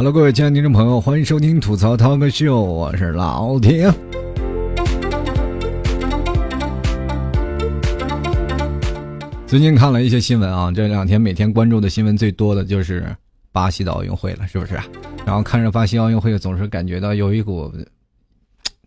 [0.00, 3.92] Hello，各位亲爱的听众朋友，欢迎收听吐槽涛哥秀，我是老铁。
[9.46, 13.14] 最近看了一些新闻啊，这两天每天关注的新闻最多的就是
[13.52, 14.72] 巴西的奥运会了，是不是？
[15.26, 17.70] 然后看着巴西奥运会，总是感觉到有一股，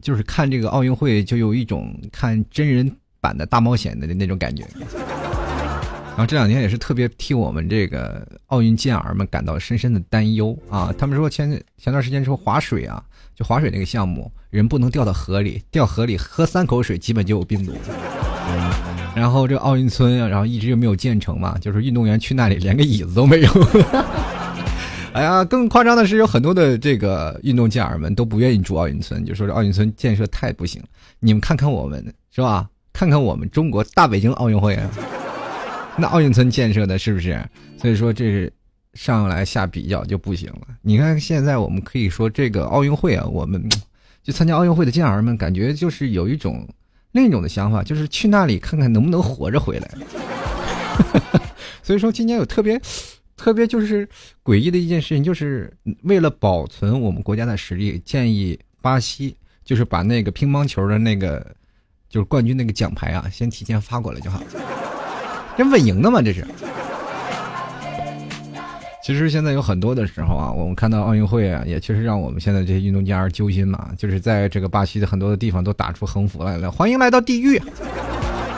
[0.01, 2.91] 就是看这个奥运会就有一种看真人
[3.21, 4.65] 版的大冒险的那种感觉。
[6.15, 10.93] 然后这两天也是特别替我们这个奥运健儿们感到深深的担忧啊！
[10.95, 13.03] 他们说前前段时间说划水啊，
[13.33, 17.73] 就划水那个项目，人不能掉到河里，掉河里喝三口水基本就有病毒。
[19.15, 23.49] 然后这奥运村，然后一直就没有建成嘛，就是运动员去那里连个椅子都没有。
[25.13, 30.79] 哎呀，更夸张的是有很多的这个运动健儿们都不愿意住奥运村，就说这奥运村建设太不行。
[31.19, 32.69] 你们看看我们是吧？
[32.93, 34.87] 看看我们中国大北京奥运会啊。
[35.97, 37.39] 那奥运村建设的是不是？
[37.77, 38.51] 所以说这是
[38.93, 40.67] 上来下比较就不行了。
[40.81, 43.63] 你看现在我们可以说这个奥运会啊，我们
[44.23, 46.67] 就参加奥运会的健儿们，感觉就是有一种
[47.11, 49.89] 另一种的想法，就是去那里看看能不能活着回来。
[51.83, 52.79] 所以说今年有特别
[53.35, 54.07] 特别就是
[54.43, 55.71] 诡异的一件事情，就是
[56.03, 61.45] 为了保存我们国家的实力，建议巴西就是把那个乒乓球的那个
[62.09, 64.41] 就是冠军那个奖牌啊，先提前发过来就好。
[65.57, 66.45] 这稳赢的嘛，这是。
[69.03, 73.89] 其实现在有很多的时候啊，我们看到奥运会啊，也确实让我们现在这些运动健儿揪心嘛。
[73.97, 77.57] 就是在这个巴西的很多的地方都打出横幅来了，欢迎来到地狱。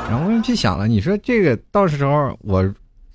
[0.07, 2.63] 然后我们去想了，你说这个到时候我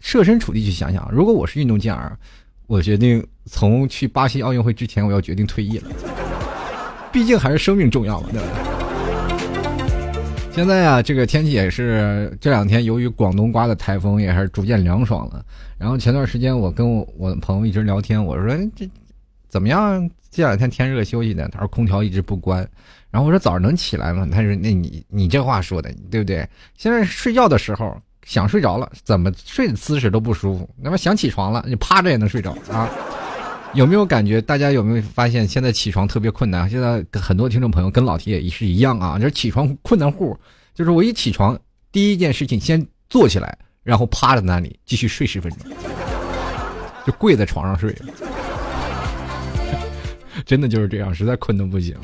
[0.00, 2.18] 设身处地去想想，如果我是运动健儿，
[2.66, 5.88] 我决定从去巴西奥运会之前，我要决定退役了。
[7.12, 8.46] 毕竟还是生命重要嘛，对吧？
[10.52, 15.42] 现在啊，这个天气也是这两天，由于广东刮的台风，也是逐渐凉爽了。
[15.78, 18.90] 然后前段时间我跟我我朋友一直聊天，我说这
[19.48, 20.10] 怎么样？
[20.30, 22.68] 这两天天热休息的，他说空调一直不关。
[23.10, 24.28] 然后我说早上能起来吗？
[24.30, 26.46] 他说那你你这话说的对不对？
[26.76, 30.68] 现在睡觉的时候想睡着了，怎么睡的姿势都不舒服。
[30.76, 32.90] 那么想起床了，你趴着也能睡着啊？
[33.72, 34.40] 有没有感觉？
[34.42, 36.68] 大家有没有发现现在起床特别困难？
[36.68, 40.36] 现在很多听众朋友跟老铁也是一样啊，就是起床困难户，
[40.74, 41.58] 就是我一起床
[41.92, 45.70] 第一件事情先坐起来，然后趴在那里继续睡十分钟，
[47.06, 47.94] 就跪在床上睡，
[50.44, 51.94] 真的就是这样，实在困得不行。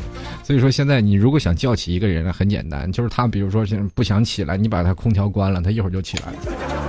[0.44, 6.85] 所以说现在你如果想叫起一个人，很简单，就是他比如说不想起来，你把他空调关了，他一会儿就起来了。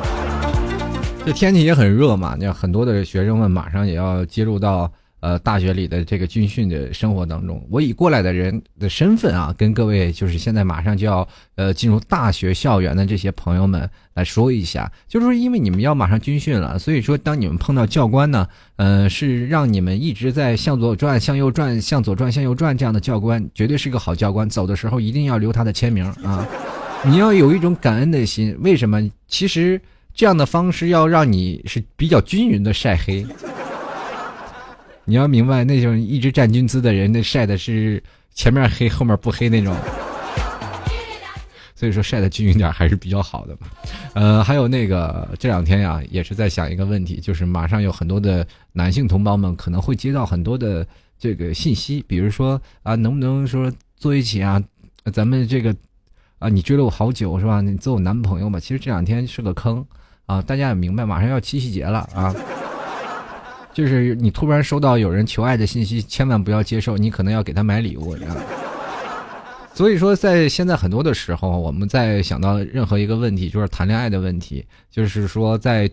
[1.28, 4.90] 这天气也很热嘛，那很多的学生们马上也要接入到
[5.20, 7.62] 呃大学里的这个军训的生活当中。
[7.70, 24.48] 我以过来的人的身份啊，跟各位就是现在马上就要呃进入大学校园的这些朋友们来说一下，就是说因为你们要马上军训了，所以说当你们碰到教官呢，呃是让你们一直在向左转、向右转、向左转、向右转这样的教官，绝对是个好教官。
[24.48, 26.48] 走的时候一定要留他的签名啊，
[27.04, 28.58] 你要有一种感恩的心。
[28.62, 29.06] 为什么？
[29.28, 29.82] 其实。
[30.18, 33.24] 这样的方式要让你是比较均匀的晒黑，
[35.06, 38.02] 你要明白那种一直站军姿的人，那晒的是
[38.34, 39.78] 前面黑后面不黑那种，
[41.76, 43.68] 所以说晒的均匀点还是比较好的嘛。
[44.16, 50.84] 呃，还有那个这两天呀，也是在想一个问题，就是马上有很多的男性同胞们可能会接到很多的
[51.20, 54.60] 这个信息，比如说啊，能不能说坐一起啊，
[55.14, 55.76] 咱们这个
[56.40, 57.62] 啊，你追了我好久是吧？
[57.62, 58.60] 你做我男朋友嘛？
[58.60, 59.86] 其实这两天是个坑。
[60.28, 62.36] 啊，大家也明白，马上要七夕节了啊！
[63.74, 68.16] 就是你突然收到有人求爱的信息，千万不要接受，你可能要给他买礼物。
[69.74, 75.90] 所以说，在现在很多的时候，我们在想到任何一个问题，就是谈恋爱的问题，就是说，在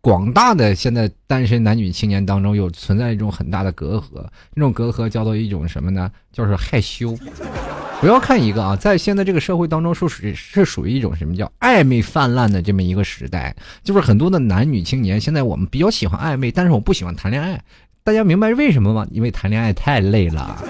[0.00, 4.24] 广大的现在单身男女青年当中，有存在一种很大的隔阂，
[4.54, 6.08] 这种隔阂叫做一种什么呢？
[6.30, 7.18] 就是害羞。
[8.02, 13.54] 不要看一个啊，在现在这个社会当中，是属于是属于一种什么叫暧昧泛滥的这么一个时代，
[13.84, 17.62] 就是很多的男女青年，现在我们比较喜欢暧昧，但是我不喜欢谈恋爱。
[18.02, 19.06] 大家明白为什么吗？
[19.12, 20.60] 因为谈恋爱太累了。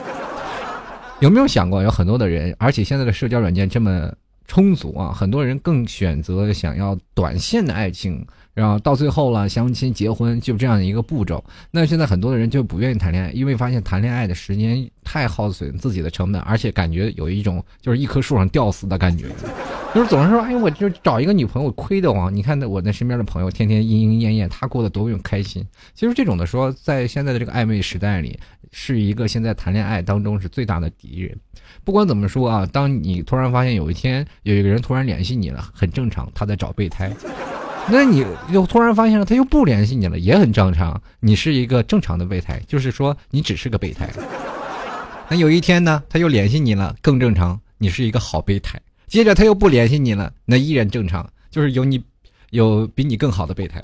[1.21, 4.13] 有没有想过，有很多的人，而且现在的社交软件这么
[4.47, 8.27] 充足啊，很多人更选择想要短线的爱情。
[8.55, 11.43] 然后到最后了，相亲结婚就这样一个步骤。
[11.71, 19.27] 那现在很多的人就不愿意谈恋爱，因为发现谈恋爱的时间太耗损自己的成本，而且感觉有一种就是一棵树上吊死的感觉，
[19.95, 22.35] 就是总是说，哎，我就找一个女朋友亏得慌。
[22.35, 25.67] 你看我那身边的朋友天天莺莺燕燕，他过得多么开心。
[25.95, 28.39] 其实这种的说，在现在的这个暧昧时代里，
[28.71, 31.35] 是一个现在谈恋爱当中是最大的敌人。
[31.85, 37.11] 不管怎么说啊，当你突然发现有一天有一个人突然联系你了，很正常，他在找备胎。
[37.89, 41.01] 那你又突然发现了他又不联系你了，也很正常。
[41.21, 44.09] 你是一个正常的备胎，就是说你只是个备胎。
[45.29, 48.81] 那有一天呢，他又联系你了，更正常，你是一个好备胎。
[49.09, 52.03] 接着他又不联系你了，那依然正常，就是有你
[52.51, 53.83] 有比你更好的备胎。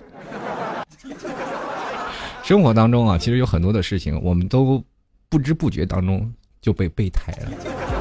[2.43, 4.83] 生活当中啊，其实有很多的事情，我们都
[5.29, 7.98] 不知不觉当中就被备胎了。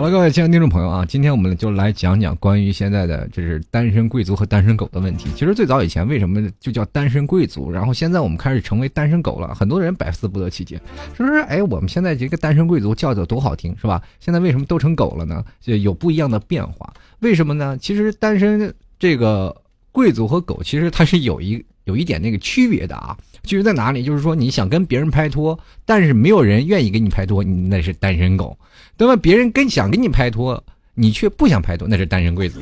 [0.00, 5.28] 好了，各位亲爱的听众朋友啊，今天我们就来讲讲关于现在的就是单身贵族和单身狗的问题。
[5.36, 10.80] 其实最早以前为什么就叫单身贵族，然后现在我们开始成为单身狗了，很多人百思不得其解，
[11.14, 11.40] 是不是？
[11.40, 14.02] 哎，我们现在这个单身贵族叫的多好听，是吧？
[14.20, 15.44] 现在为什么都成狗了呢？
[15.60, 17.76] 就有不一样的变化，为什么呢？
[17.78, 19.54] 其实单身这个
[19.92, 24.04] 贵族和狗，其实它是有一有一点那个区别的啊，区别在哪里？
[24.04, 28.56] 就是说你想跟别人拍拖，但是没有人愿意跟你拍拖，你那是单身狗。
[28.96, 30.62] 那么别人跟想跟你拍拖，
[30.94, 32.60] 你却不想拍拖，那是单身贵族。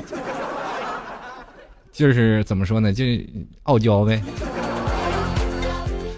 [1.92, 2.92] 就是怎么说呢？
[2.92, 3.28] 就是
[3.64, 4.22] 傲娇呗。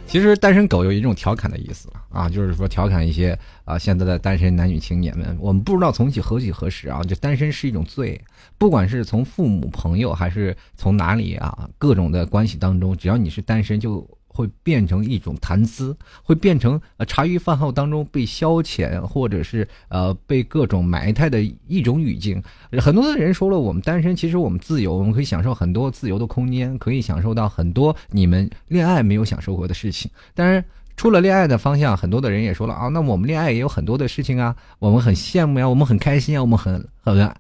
[0.07, 5.37] 其实单身狗有一种调侃的意思啊，就是说调侃一些啊现在的单身男女青年们。
[5.41, 8.21] 我们不知道从几何几何时啊，就单身是一种罪。
[8.59, 14.07] 不管是从父母、朋友，还是从哪里啊，各种的关系当中，只要你是单身就。
[14.32, 22.41] 会变成一种谈资，会变成呃茶余饭后当中被消遣，或者是呃被各种埋汰的一种语境。
[22.79, 30.09] 很多的人说了，我们单身，其实我们自由，我们可以享受很多自由的空间，可以享受到很多你们恋爱没有享受过的事情。
[30.33, 30.65] 当然，
[30.97, 37.35] 除了恋爱的方向，很多的人也说了啊，那我们恋爱也有很多的事情啊，我们很羡慕呀，我们很开心啊，我们很很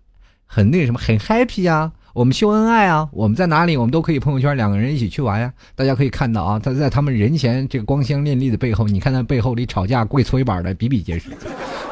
[0.44, 1.92] 很那什么，很 happy 呀。
[2.12, 3.08] 我们秀恩爱啊！
[3.12, 5.52] 我们在哪里，我们都可以朋友圈两个人一起去玩呀。
[5.76, 11.30] 大家可以看到啊，他在他们人前这个光鲜亮丽的背后，你看他背后里吵架跪搓衣板的比比皆是。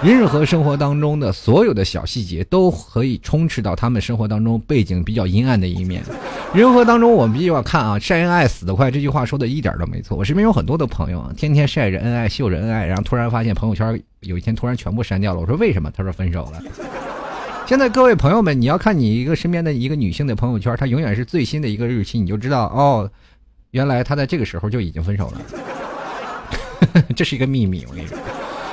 [0.02, 6.02] 任何生活当中的所有的小细节，都可以充斥到他们生活当中背景比较阴暗的一面。
[6.54, 10.16] 人和当中，我们比较看啊，晒恩爱死得快，这句话说的一点都没错。
[10.16, 15.40] 我身边有很多的朋友啊，天天晒着恩爱，秀着恩爱，然后突然发现朋友圈有一天突然全部删掉了。
[15.40, 15.90] 我说为什么？
[15.96, 16.62] 他说分手了。
[17.68, 23.10] 现在各位朋友们，你要看你一个身边的一个女性的朋友圈，她永远是最新的一个日期，你就知道哦，
[23.72, 27.02] 原来她在这个时候就已经分手了。
[27.14, 28.16] 这是一个秘密，我跟你说。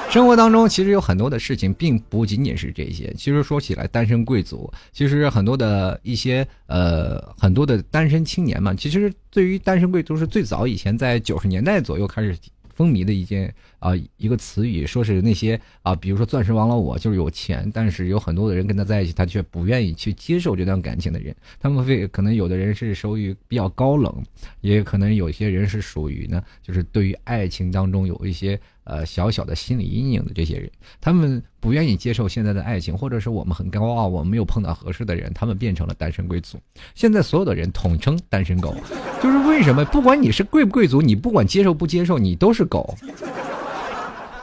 [0.09, 3.13] 生活当中其实有很多的事情，并不仅仅是这些。
[3.17, 12.33] 其实说起来，单身贵族，其实很多的一些呃，很多的单身青年嘛，其实对于单身贵族是最早以前在九十年代左右开始。
[12.75, 21.35] 风靡的一件啊一个词语，说是那些啊，比如说钻石王老五就是有钱，但是有很多的人跟他在一起，他却不愿意去接受这段感情的人。
[21.59, 24.23] 他们会可能有的人是属于比较高冷，
[24.61, 28.59] 也可能有些人是属于呢，就是对于爱情当中有一些。
[28.85, 30.69] 呃，小小的心理阴影的这些人，
[31.01, 36.57] 他们不愿意接受现在的爱情，或者是我们很高傲，我们没有碰到合适的人，他们变成了单身贵族。
[36.93, 38.75] 现在所有的人统称单身狗，
[39.21, 39.83] 就是为什么？
[39.85, 42.95] 不管你是贵不贵族，你不管接受不接受，你都是狗。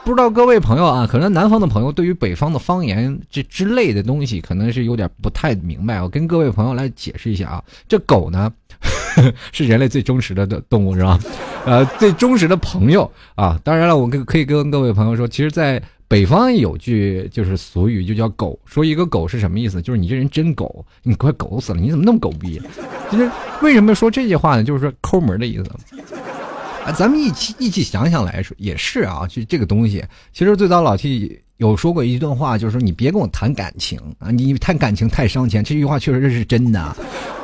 [0.04, 6.02] 不知道各位朋友啊，可能南方的朋友对于北方的方言这之类的东西，可能是有点不太明白。
[6.02, 8.52] 我跟各位朋友来解释一下啊，这狗呢，
[9.52, 11.20] 是人类最忠实的的动物，是吧？
[11.64, 13.58] 呃，最忠实的朋友啊。
[13.62, 18.58] 当然了，我可可以跟各位朋友说，其实，在北方有句就是俗语，就叫“狗”。
[18.66, 19.80] 说一个狗是什么意思？
[19.80, 22.60] 就是你这人真狗，你快狗死了，你怎么那么狗逼？
[23.10, 23.30] 就是
[23.62, 24.64] 为什么说这句话呢？
[24.64, 25.64] 就是说抠门的意思。
[26.84, 35.62] 啊，咱们一起一起想想来说也是啊，就这个东西，其实最早老 T 有说过一段话，就是说你别跟我谈感情啊，你谈感情太伤钱。
[35.62, 36.96] 这句话确实是真的。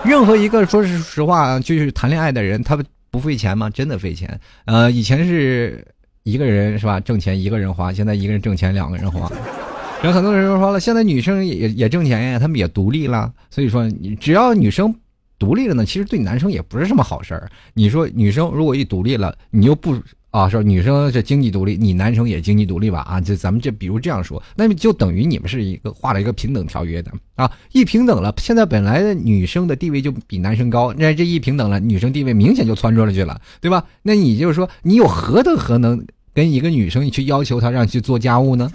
[0.04, 2.76] 任何一个说是实话，就是谈恋爱的人，他
[3.10, 3.70] 不费钱吗？
[3.70, 4.40] 真的费钱。
[4.64, 5.86] 呃，以前是
[6.22, 9.30] 一个人是吧，挣钱一个人花，现在一个人挣钱两个人花。
[10.02, 13.32] 然后很多人就说了，现在女生也也挣钱呀，她们也独立了。
[13.50, 13.88] 所以说，
[14.20, 14.94] 只要女生。
[15.38, 17.48] 独立了呢，其实对男生也不是什么好事儿。
[17.74, 19.96] 你说女生如果一独立了，你又不
[20.30, 23.00] 啊说女生这经济独立，你男生也经济独立吧？
[23.02, 33.84] 啊，就咱们这比如这样说，那么就等于你们是一个画了一个平等条约的啊，一平等了，现在本来的女生的地位就比男生高，那这一平等了，女生地位明显就窜出了去了，对吧？
[34.02, 36.04] 那你就是说，你有何德何能
[36.34, 38.70] 跟一个女生去要求她让去做家务呢？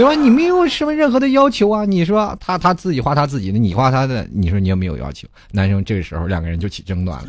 [0.00, 0.14] 对吧？
[0.14, 1.84] 你没有什么任何的要求啊！
[1.84, 5.28] 你说他他自己花他自己的，你花他的，你说你有没有要求？
[5.52, 7.22] 男生这个时候两个人就起争端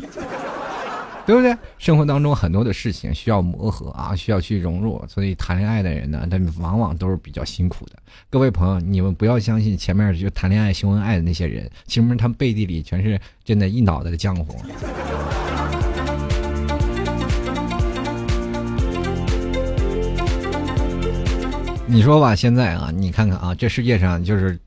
[1.26, 1.54] 对不对？
[1.76, 7.92] 生活当中很多的事情需要磨合啊，需要去融入，所以谈恋爱的人呢，他们往往都是比较辛苦的。
[8.30, 14.56] 各位朋友，你们不要相信前面就谈恋爱秀恩爱的那些人，其实他们背地里全是真的一脑袋的浆糊。
[21.86, 24.58] 你说吧，现在啊，你看看啊，这世界上就是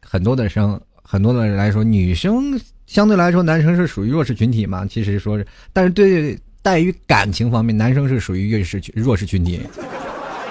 [0.00, 4.84] 很多的生，很多的人来说，女生相对来说，男生是属于弱势群体嘛？
[4.86, 9.60] 其实说是，但是对待于感情方面，男生是属于弱势弱势群体。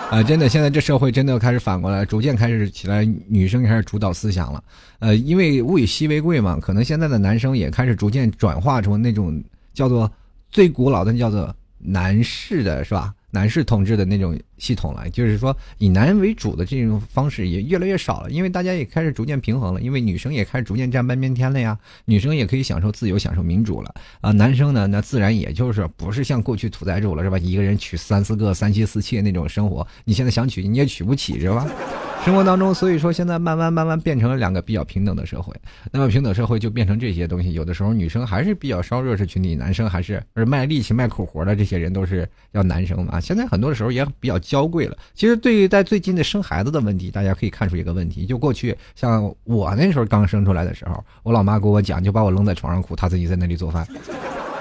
[0.09, 4.63] 啊，真的，现在这社会真的开始反过来，逐渐开始起来，女生开始主导思想了。
[4.99, 9.41] 呃，因为物以稀为贵嘛，可能现在的男生也开始逐渐转化成那种
[9.73, 10.09] 叫做
[10.49, 13.13] 最古老的叫做男士的，是吧？
[13.31, 27.37] 男士统治的那种系统了，就是说以男人为主的这种方式也越来越少了，因为大家也开始逐渐平衡了，因为女生也开始逐渐占半边天了呀，女生也可以享受自由、享受民主了啊，男生呢，那自然也就是不是像过去土财主了，是吧？
[27.37, 31.65] 一个人娶三四个、三妻四妾那种生活，你现在想娶你也娶不起，是吧？
[32.23, 35.51] 生活当中，所以说现在慢慢慢慢变成了两个比较平等的社会。
[35.91, 43.19] 那么平等社会就变成这些东西，有的时候女生还是比较烧弱势群体，男生还是而卖力气卖苦活的这些人都是要男生嘛。
[43.19, 44.95] 现在很多的时候也比较娇贵了。
[45.15, 53.87] 其实对于在最近的生孩子的问题，大家可以看出一个问题，就过去像我那时候刚生出来的时候，我老妈给我讲，就把我扔在床上哭，她自己在那里做饭。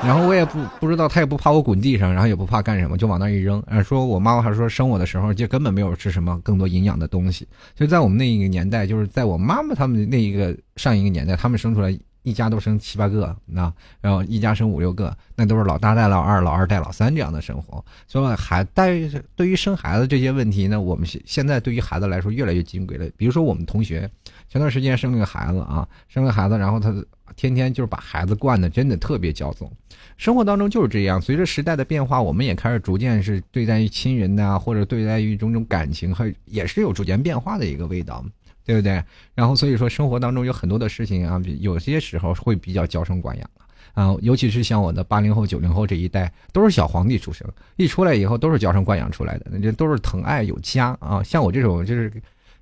[0.02, 3.62] 然后我也不不知道，他也不怕我滚地上，然后也不怕干什么，就往那一扔。
[3.84, 7.46] 说我妈妈还说生我的时候就根本没有吃什么更多营养的东西。
[7.74, 17.84] 就在我们那一个年代，就是在我妈妈他们那一个上一个年代，他们生出来一家都生七八个，那然后一家生五六个，那都是老大带老二，老二带老三这样的生活。
[18.06, 18.98] 所以还带
[19.34, 23.08] 对于生孩子这些问题呢，我们现现在对于孩子来说越来越金贵了。
[23.16, 24.10] 比如说我们同学
[24.48, 26.94] 前段时间生了个孩子啊，生个孩子，然后他。
[27.36, 29.70] 天天就是把孩子惯的，真的特别骄纵。
[30.16, 38.22] 生活当中就是这样，随着时代的变化，我们也开始逐渐是对待于亲人呐，或者对待于种种感情，还也是有逐渐变化的一个味道，
[38.70, 39.02] 对不对？
[39.34, 43.50] 然后所以说，生活当中有很多的事情啊，有些时候会比较娇生惯养
[43.94, 47.44] 啊，尤其是像我的八零后、九零后这一代，都是小皇帝出生，
[47.76, 51.20] 一出来以后都是娇生惯养出来的，那这都是疼爱有加啊。
[51.22, 52.12] 像我这种就是。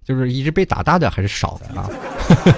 [0.05, 1.91] 就是一直被打大的还是少的啊，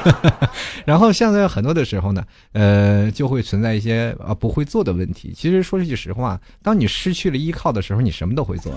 [0.86, 5.32] 然后现在很多的时候呢，呃，就会存在一些啊不会做的问题。
[5.34, 8.72] 其实说句实话，当你失去了依靠的时候，你什么都会做。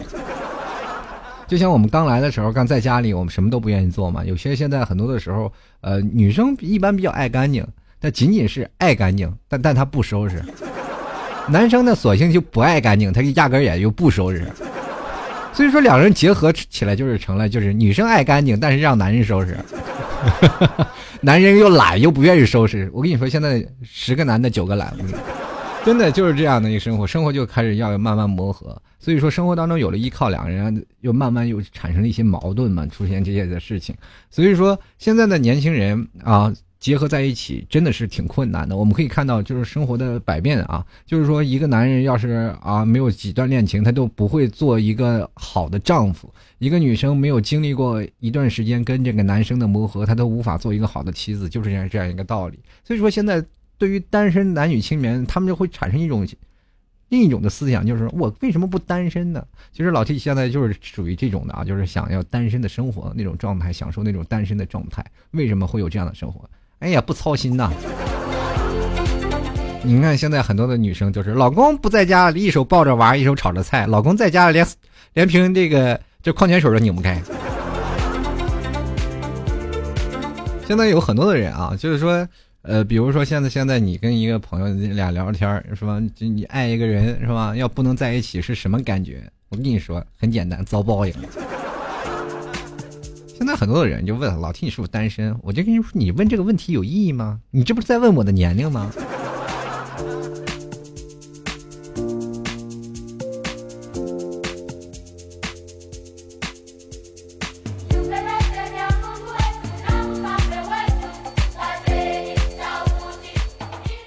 [1.48, 4.24] 就像我们刚来的时候，刚在家里，我们什么都不愿意做嘛。
[4.26, 7.66] 有些现在很多的时候，呃，女生一般比较爱干净，
[8.00, 10.44] 但仅仅是爱干净，但但她不收拾。
[11.50, 14.48] 男生呢，索性就不爱干净，他压根也就不收拾。
[15.52, 19.58] 所以说，两人结合起来就是成了，就是女生爱干净，但是让男人收拾，
[21.22, 22.90] 男人又懒又不愿意收拾。
[22.94, 24.94] 我跟你说，现在十个男的九个懒，
[25.86, 28.82] 真的就是这样的一个生活，生活就开始要慢慢磨合。
[29.00, 33.96] 所以说，生活当中有了依靠，两个人又慢慢又产生了一些矛盾嘛，出现这些的事情。
[34.30, 36.54] 所以说，现在的年轻人啊。
[36.80, 38.76] 结合在一起真的是挺困难的。
[38.76, 40.86] 我们可以看到，就是生活的百变啊。
[41.06, 51.48] 就是说，一个男人要是啊没有几段恋情，他都不会做一个好的丈夫；一个女生没有经历过一段时间跟这个男生的磨合，她都无法做一个好的妻子。
[51.48, 52.60] 就是这样这样一个道理。
[52.84, 53.42] 所以说，现在
[53.84, 56.26] 对于单身男女青年，他们就会产生一种
[57.10, 59.46] 另一种的思想，就是我为什么不单身呢？
[59.74, 65.06] 其实老 T 现在就是属于这种的啊，就是想要单身的生活那种状态，享受那种单身的状态。
[65.32, 66.50] 为什么会有这样的生活？
[66.80, 67.70] 哎呀，不操心呐！
[69.84, 74.66] 你看现在很多的女生就是，老公不在家，一手抱着娃，一手炒着菜；老公在家，连
[75.14, 77.22] 连瓶这个这矿泉水都拧不开。
[80.66, 82.26] 现在有很多的人啊，就是说，
[82.64, 86.02] 呃，比如说现在现在你跟一个朋友俩聊天是吧？
[86.18, 87.54] 你爱一个人是吧？
[87.54, 89.30] 要不能在一起是什么感觉？
[89.50, 91.14] 我跟你说，很简单，遭报应。
[93.38, 95.38] 现在很多的人就问老 T 你是不是单身？
[95.44, 97.42] 我就跟你说，你问这个问题有意义吗？
[97.52, 98.90] 你这不是在问我的年龄吗？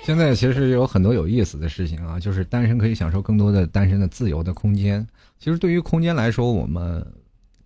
[0.07, 5.05] 现在其实有很多有意思的事情啊，就是单身可以享受更多的单身的自由的空间。
[5.37, 7.05] 其实对于空间来说，我们。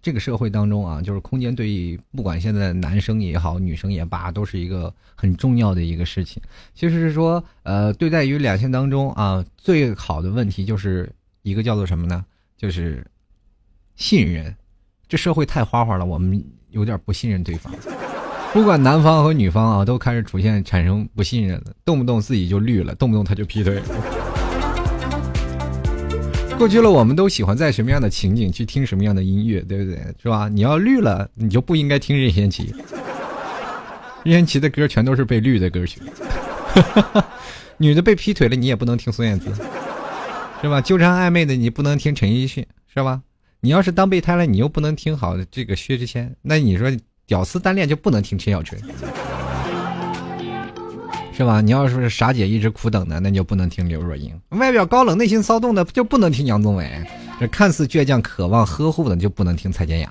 [0.02, 6.42] 这个社会当中啊，就是空间对于不管现在男生也好，女生也罢，都是一个很重要的一个事情。
[6.74, 12.24] 其实是说，呃，对待于两性当中啊，最好的问题就是一个叫做什么呢？
[12.56, 13.06] 就是
[13.94, 14.56] 信任。
[15.06, 17.70] 这社会太花花了，我们有点不信任对方。
[18.52, 23.80] 不管男方和女方啊，都开始出现产生不信任了，动不动自己就绿了，动不动他就劈腿。
[26.58, 29.98] 过去了，我们都喜欢在什么样的情景去听什么样的音乐，对不对？
[30.20, 30.48] 是吧？
[30.48, 32.74] 你要绿了，你就不应该听任贤齐。
[34.24, 36.00] 任贤齐的歌全都是被绿的歌曲。
[37.78, 39.46] 女的被劈腿了，你也不能听孙燕姿，
[40.60, 40.80] 是吧？
[40.80, 43.22] 纠缠暧昧的，你不能听陈奕迅，是吧？
[43.60, 46.90] 你要是当备胎了，你又不能听好这个薛之谦，那你说
[47.30, 48.82] 屌丝单恋就不能听陈小春。
[51.32, 51.60] 是吧？
[51.60, 56.84] 你要是傻姐一直苦等的，那就不能听刘若英；外表高冷、内心骚动的，就不能听杨宗纬；
[57.38, 60.10] 这看似倔强、渴望呵护的，就不能听蔡健雅。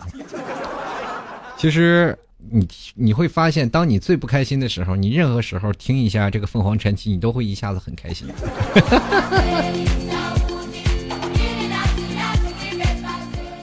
[1.58, 2.18] 其实，
[2.50, 8.30] 你你会发现，当你最不开心的时候，你任何时候听一下这个凤凰传奇，你都会一下子很开心。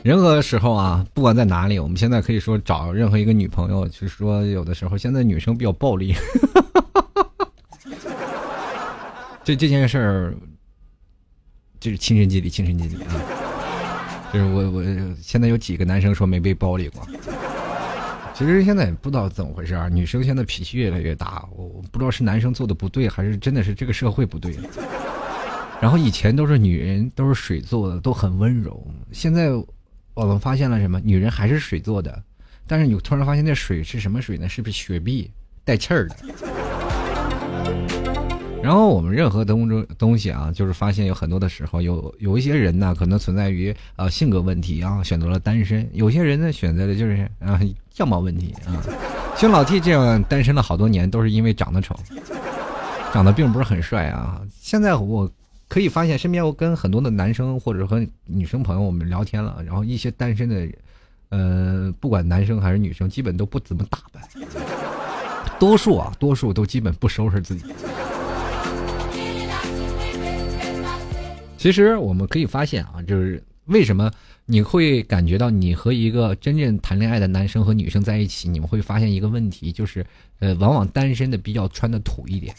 [0.07, 6.15] 任何时候啊，不管在哪里，我们现在可以说找任何一个女朋友，就是说有的时候现在女生比较暴力。
[9.43, 10.37] 这这件事儿，
[11.81, 13.11] 就是亲身经历，亲身经历啊。
[14.33, 14.85] 就是我我
[15.21, 17.05] 现在有几个男生说没被暴力过。
[18.33, 24.57] 其实现在也不知道怎么回事啊，女生现在脾气越来越大，我我不知道是男生做的不对，还是真的是这个社会不对。
[25.81, 29.51] 然后以前都是女人都是水做的，都很温柔，现在。
[30.17, 30.99] 我们发现了什么？
[31.05, 32.23] 女人还是水做的，
[32.67, 34.49] 但是你突然发现那水是什么水呢？
[34.49, 35.31] 是不是雪碧
[35.63, 36.17] 带气儿的？
[38.63, 47.61] 然后我们任何东中东西啊，就是发现有很多的时候，有有一些人呢，可能存在于呃性格问题啊，选择了单身；有些人呢，选择的就是啊
[47.99, 48.73] 样貌问题啊。
[49.37, 51.95] 像老 T 这样单身了好多年，都是因为长得丑，
[53.13, 54.41] 长得并不是很帅啊。
[54.59, 55.31] 现在我。
[55.69, 60.69] 可以发现，身边我跟很多的男生或者和女生朋友我们聊天了，然后一些单身的，
[61.31, 64.23] 呃，不管男生还是女生，基本都不怎么打扮，
[65.59, 67.65] 多数啊，多数都基本不收拾自己。
[71.59, 74.09] 其实我们可以发现啊，就是为什么
[74.45, 80.07] 你会感觉到你和一个真正谈恋爱的男生和女生在一起，你们会发现一个问题，就是
[80.39, 82.55] 呃，往往单身的比较穿的土一点。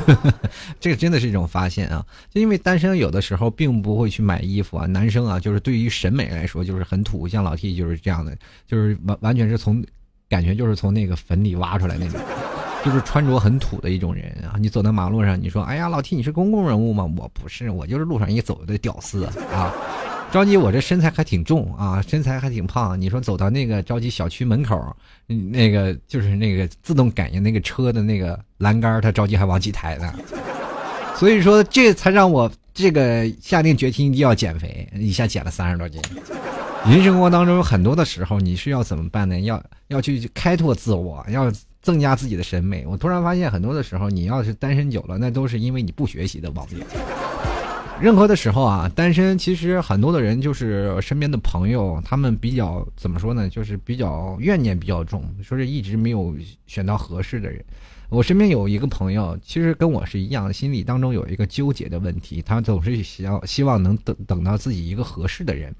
[0.80, 2.04] 这个真的是一种发现啊！
[2.30, 9.84] 就因为单身有的时候并不会去买衣服啊，男生啊，就是对于审美来说就是很土，像老 T 就是这样的，就是完完全是从
[10.28, 12.20] 感觉就是从那个坟里挖出来那种，
[12.84, 14.56] 就是穿着很土的一种人啊！
[14.58, 17.04] 你走在马路上，你说哎呀，老 T 你是公共人物吗？
[17.16, 19.72] 我不是，我就是路上一走的屌丝啊！
[20.32, 22.98] 着急，我这身材还挺重啊，身材还挺胖。
[22.98, 30.10] 你说走到那个着急小区门口，那个就是那个自动感应那个车的那个栏杆，他着急还往起抬呢。
[31.14, 36.00] 所以说，这才让我这个下定决心一定要减肥，一下减了三十多斤。
[36.86, 39.38] 人生活当中有很多的时候，你是要怎么办呢？
[39.40, 42.86] 要要去开拓自我，要增加自己的审美。
[42.86, 46.78] 我突然发现，很多的时候，你要是单身久了，那都是因为你不学习的毛病。
[48.02, 53.48] 任何的时候啊，单身其实很多的人就是身边的朋友，他们比较怎么说呢？
[53.48, 56.34] 就是比较怨念比较重，说是一直没有
[56.66, 57.64] 选到合适的人。
[58.08, 65.72] 我身边有一个朋友，其实跟我是一样，心里当中有一个纠结的问题，他总是想希望能等等到自己一个合适的人。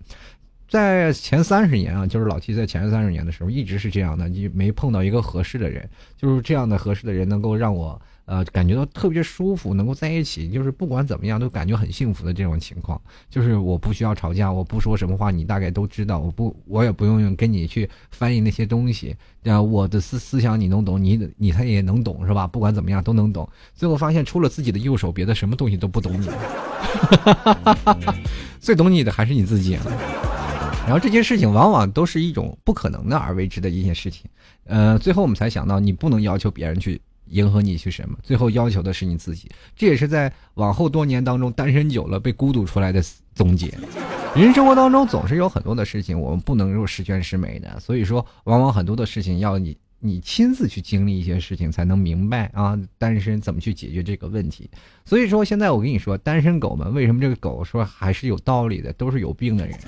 [0.69, 8.01] 在前三十年啊，就是老七在前三十年的时候一直是这样的，你没碰到一个合适的人，就是这样的合适的人能够让我。
[8.25, 13.01] 呃，感觉到特别舒服，能够在一起，就是不管怎么样都感觉很幸福的这种情况。
[13.29, 16.21] 就是我不需要吵架，我不说什么话，你大概都知道。
[16.21, 19.17] 我不，我也不用跟你去翻译那些东西。
[19.45, 22.47] 啊，我的思思想你能懂，你你他也能懂，是吧？
[22.47, 23.49] 不管怎么样都能懂。
[23.75, 26.31] 最后发现，除了自己的右手，别的什么东西都不懂你。
[28.61, 29.77] 最懂你的还是你自己。
[30.85, 34.31] 然后这些事情往往都是一种不可能的而为之的一些事情。
[34.65, 37.01] 呃，最后我们才想到，你不能要求别人去。
[37.33, 38.17] 迎合你去什么？
[38.23, 43.03] 最后要求的是你自己，这也是在往后多年当中单身久了被孤独出来的
[43.35, 43.73] 总结。
[44.35, 54.71] 人生活当中总是有很多的事情，我们不能够十全十美的，所以说往往很多的事情要你你亲自去经历一些事情才能明白啊，单身怎么去解决这个问题。
[55.05, 59.79] 所以说现在我跟你说，单身狗们为什么这个狗说还是有道理的，都是有病的人，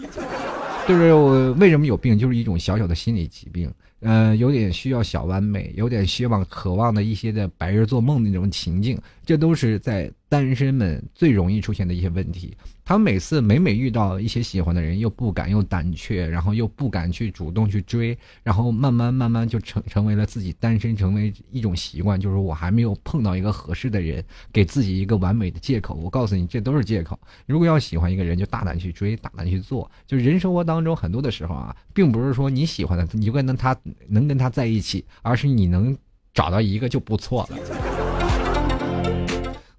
[0.86, 3.70] 就是我为什么有病，就是一种小小的心理疾病。
[4.04, 12.56] 呃，有点需要小完美，有点希望、渴望的一些的白日做梦的那种情境，这都是在单身们最容易出现的一些问题。
[12.84, 25.94] 他们每次每每遇到一些喜欢的人，又不敢又胆怯，然后又不敢去主动去追，然后慢慢慢慢就成成为了自己单身成为一种习惯，就是我还没有碰到一个合适的人，给自己一个完美的借口。
[25.94, 27.16] 我告诉你，这都是借口。
[27.46, 29.88] 如果要喜欢一个人，就大胆去追，大胆去做。
[30.04, 33.76] 就人生活当中很多的时候啊，并不是说你喜欢的你就跟他
[34.08, 35.96] 能跟他在一起，而是你能
[36.34, 37.93] 找到一个就不错了。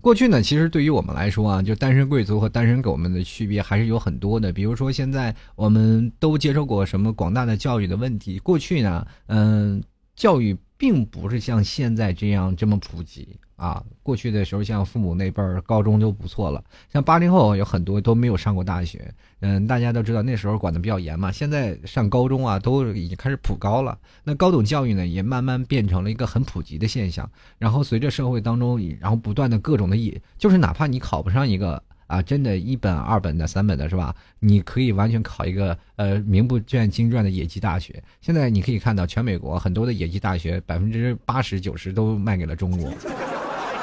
[0.06, 4.54] 过去呢，其实对于我们来说啊，就单身贵族和单身狗们的区别还是有很多的。
[4.54, 8.38] 比如说，现在我们都接受过什么广大的教育的问题。
[8.38, 9.82] 过去呢，嗯，
[10.16, 13.40] 教育并不是像现在这样这么普及。
[13.56, 13.84] 啊。
[14.04, 16.64] 过去的时候，像父母那辈儿，高中就不错了。
[16.92, 19.14] 像八零后有很多都没有上过大学。
[19.40, 21.32] 嗯，大家都知道那时候管的比较严嘛。
[21.32, 23.98] 现在上高中啊，都已经开始普高了。
[24.24, 27.30] 那高等教育呢，也慢慢变成了一个很普及的现象。
[27.58, 31.82] 然后随着社会当中，然后不断的各种的也，就是哪怕你考不上一个。
[32.08, 34.16] 啊，真的，一本、二本的、三本的，是吧？
[34.40, 38.00] 你可以完全考一个呃名不见经传的野鸡大学。
[38.22, 42.94] 现在你可以看到，全美国很多的野鸡大学，百分之八十九十都卖给了中国。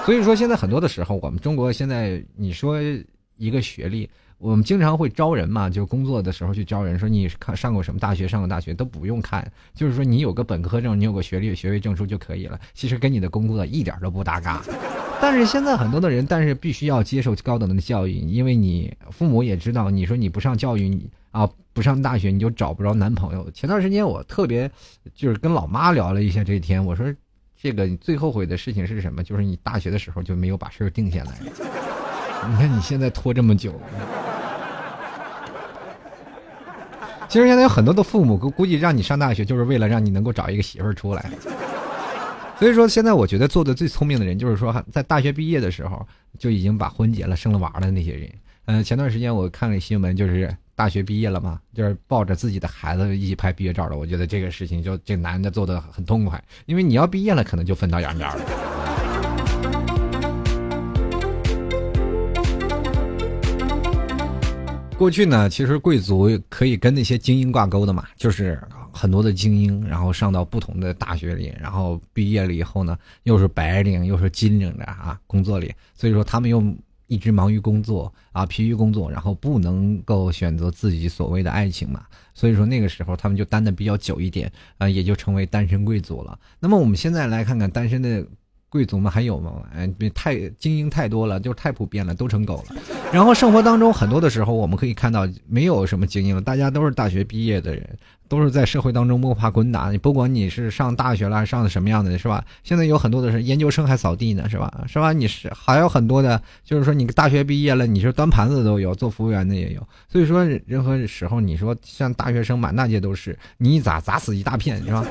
[0.05, 2.79] 所以说，现在很多的时候，我们中国现在你说
[3.37, 12.59] 一个学历，我们经常会招人嘛，就工作的时候去招人，说你看上过什么大学，上过大学都不用看，就是说你有个本科证，你有个学历、学位证书就可以了。
[12.75, 14.61] 其实跟你的工作一点都不搭嘎。
[15.21, 23.49] 但是现在很多的人，但是必须要接受高等的教育，因为你父母也知道，你说你不上教育，你啊不上大学，你就找不着男朋友。
[23.53, 24.69] 前段时间我特别
[25.15, 27.07] 就是跟老妈聊了一下这一天，我说
[27.62, 29.22] 这个你最后悔的事情是什么？
[29.22, 31.33] 就是你大学的时候就没有把事儿定下来。
[32.51, 33.81] 你看你现在拖这么久，
[37.29, 41.31] 其实现在有很多的父母估估计让你上大学，就是为了让你能够找一个媳妇儿出来。
[42.59, 46.05] 所以说，现在我觉得做的最聪明的人，就是说在大学毕业的时候
[46.40, 48.29] 就已经把婚结了、生了娃的那些人。
[48.66, 53.96] 嗯，前段时间我看了新闻，就是大学毕业了嘛，就是抱着自己的孩子一起拍毕业照的。
[53.96, 58.44] 我觉得这个事情就这男的做的很痛快，因为你要毕业了，可能就分道扬镳了。
[64.96, 68.61] 过去呢，其实贵族可以跟那些精英挂钩的嘛，就是。
[68.94, 76.62] 很多的精英，然后上到不同的大学里，然后毕业了以后呢，又是白领，又是金领的啊，工作里，所以说他们又
[77.12, 86.38] 一直忙于工作啊，疲于工作，然后不能够选择自己所谓的爱情嘛，所以说那个时候他们就单的比较久一点啊，也就成为单身贵族了。
[86.59, 88.27] 那么我们现在来看看单身的。
[88.72, 89.52] 贵族们还有吗？
[89.76, 92.76] 哎，太精英太多了，就是太普遍了，都成狗了。
[93.12, 97.87] 然后生活当中很多的时候，我们可以看到没有什么精英了，大家都是大学毕业的人，
[98.28, 99.90] 都是在社会当中摸爬滚打。
[99.90, 102.42] 你不管你是上大学了，上的什么样的，是吧？
[102.64, 104.72] 现在有很多的是研究生还扫地呢，是吧？
[104.87, 105.12] 是吧？
[105.12, 109.87] 你是还有很多的，就是说你大学毕业了，你是端盘子的都有，做服务员的也有。
[110.08, 115.04] 所以说任何时候，你说像大学生满大街都是，你一砸砸死一大片，是吧？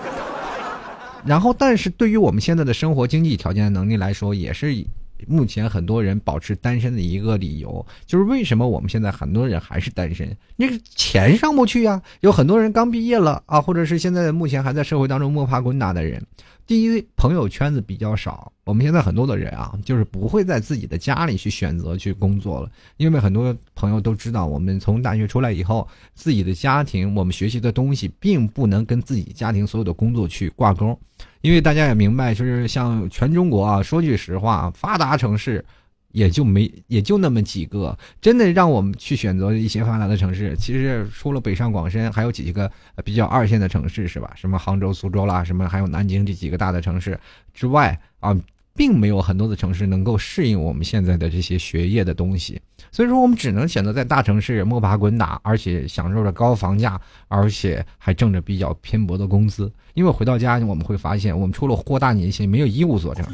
[1.25, 4.85] 然后，但是对于我们现在的生活经济条件能力来说，也是
[5.27, 7.85] 目前很多人保持单身的一个理由。
[8.05, 10.35] 就是为什么我们现在很多人还是单身？
[10.55, 12.01] 那个钱上不去呀。
[12.21, 16.25] 有很多人刚毕业了啊，或者是现在目前还在社会当中摸爬滚打的人。
[16.71, 18.49] 第一，朋友圈子比较少。
[18.63, 30.97] 我们现在很多的人啊，就是不会在自己的家里去选择去工作了，因为很多朋友都知道，我们从大学出来以后，自己的家庭，我们学习的东西，并不能跟自己家庭所有的工作去挂钩。
[31.41, 35.65] 因为大家也明白，就是像全中国啊，说句实话，发达城市。
[36.11, 40.55] 也就没也就那么几个，真的让我们去选择一些发达的城市。
[40.57, 42.69] 其实除了北上广深，还有几个
[43.03, 44.31] 比较二线的城市，是吧？
[44.35, 47.19] 什么杭州、苏州啦，什么还有南京这几个大的城市
[47.53, 48.35] 之外啊，
[48.75, 52.59] 并没有很多的城市能够适应我们现在的这些学业的东西。
[52.91, 59.71] 所以说，我们只能选择在大城市摸爬滚打，而且享受着高房价，而且还挣着比较偏薄的工资。
[59.93, 63.25] 因为回到家，我们会发现，我们除了豁大年薪，没有一无所成。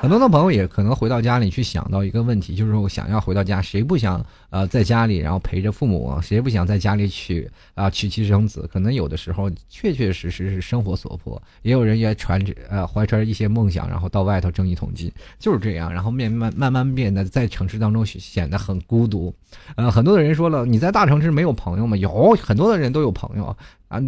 [0.00, 6.18] 很多的朋友也可能回到家里去想到一个问题，就是说想要回到家，谁不想呃在家里，然后陪着父母？
[6.22, 8.66] 谁不想在家里娶啊娶妻生子？
[8.72, 19.34] 可能有的时候确确实实是生活所迫，也有人也传着呃怀揣着一些梦想，然后到外头挣一桶金，就是这样，然后慢慢慢慢变得在城市当中显得很孤独。
[19.76, 21.94] 呃，很多的人说了，你在大城市没有朋友吗？
[21.98, 23.54] 有很多的人都有朋友
[23.88, 24.00] 啊，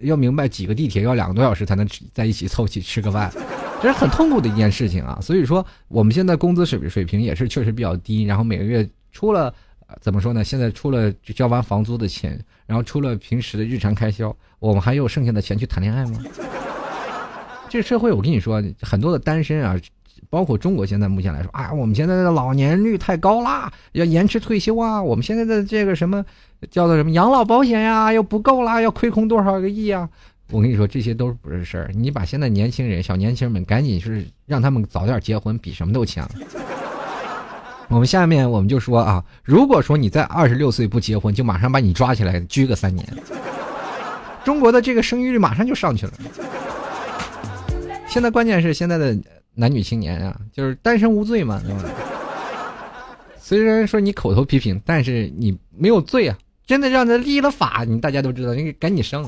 [0.00, 3.32] 要明白几个地铁要两个多小时才能在一起凑齐吃个饭。
[3.80, 9.54] 这是很痛苦的一件事情啊，所以说我们现在工资水水平也是确实比较低，然后每个月除了
[10.00, 10.42] 怎么说呢？
[10.42, 16.18] 现在除了交完房租的钱，然后出了平时的日常开销，我们还有剩下的钱去谈恋爱吗？
[17.70, 19.76] 这社会我跟你说，很多的单身啊，
[20.28, 26.24] 包括中国现在目前来说啊，我们现在的老年率太高啦，要延迟退休啊，我们现在的这个什么
[26.70, 30.08] 叫做什么养老保险呀，又不够啦，要亏空多少个亿啊？
[30.50, 31.90] 我跟你说，这些都不是事儿。
[31.94, 36.26] 你把现在年轻人、小年轻们赶紧是让他们早点结婚，比什么都强。
[37.88, 43.06] 我们下面我们就说啊，如果说你在二十六岁不结婚，就马上把你抓起来拘个三年。
[44.44, 46.12] 中国的这个生育率马上就上去了。
[48.06, 49.14] 现在关键是现在的
[49.54, 51.84] 男女青年啊，就是单身无罪嘛，对吧？
[53.38, 56.38] 虽然说你口头批评，但是你没有罪啊。
[56.68, 59.24] 真的让他立了法，你大家都知道，你赶紧生。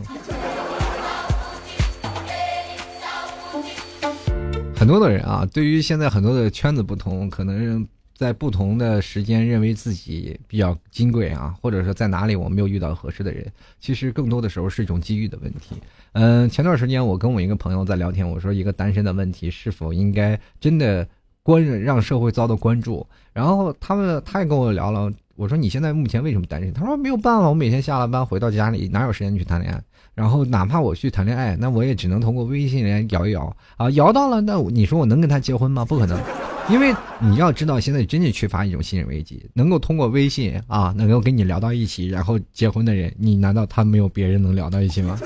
[4.77, 13.51] 很多的人啊，对于现在很多的圈子不同，可能在不同的时间认为自己比较金贵啊，或者说在哪里我没有遇到合适的人，
[13.81, 15.77] 其实更多的时候是一种机遇的问题。
[16.13, 21.09] 嗯，前段时间我跟我一个朋友在聊天，我说一个单身的问题是否应该真的
[21.43, 23.07] 关让社会遭到关注？
[23.33, 26.71] 然后他们他也跟我聊了，我说你现在目前为什么单身？
[26.71, 29.83] 他说没有办法，我每天下了班回到家里哪有时间去谈恋爱？
[30.15, 35.83] 然后哪怕我去谈恋爱，那我也只能通过微信来摇一摇啊，摇到了，那你说我能跟他结婚吗？
[35.83, 36.21] 不可能，
[36.69, 45.19] 因为你要知道，现在真的缺乏一种信任危机，能够通过微信啊，能够跟你聊到一起，然后结婚的人，你难道他没有别人能聊到一起吗？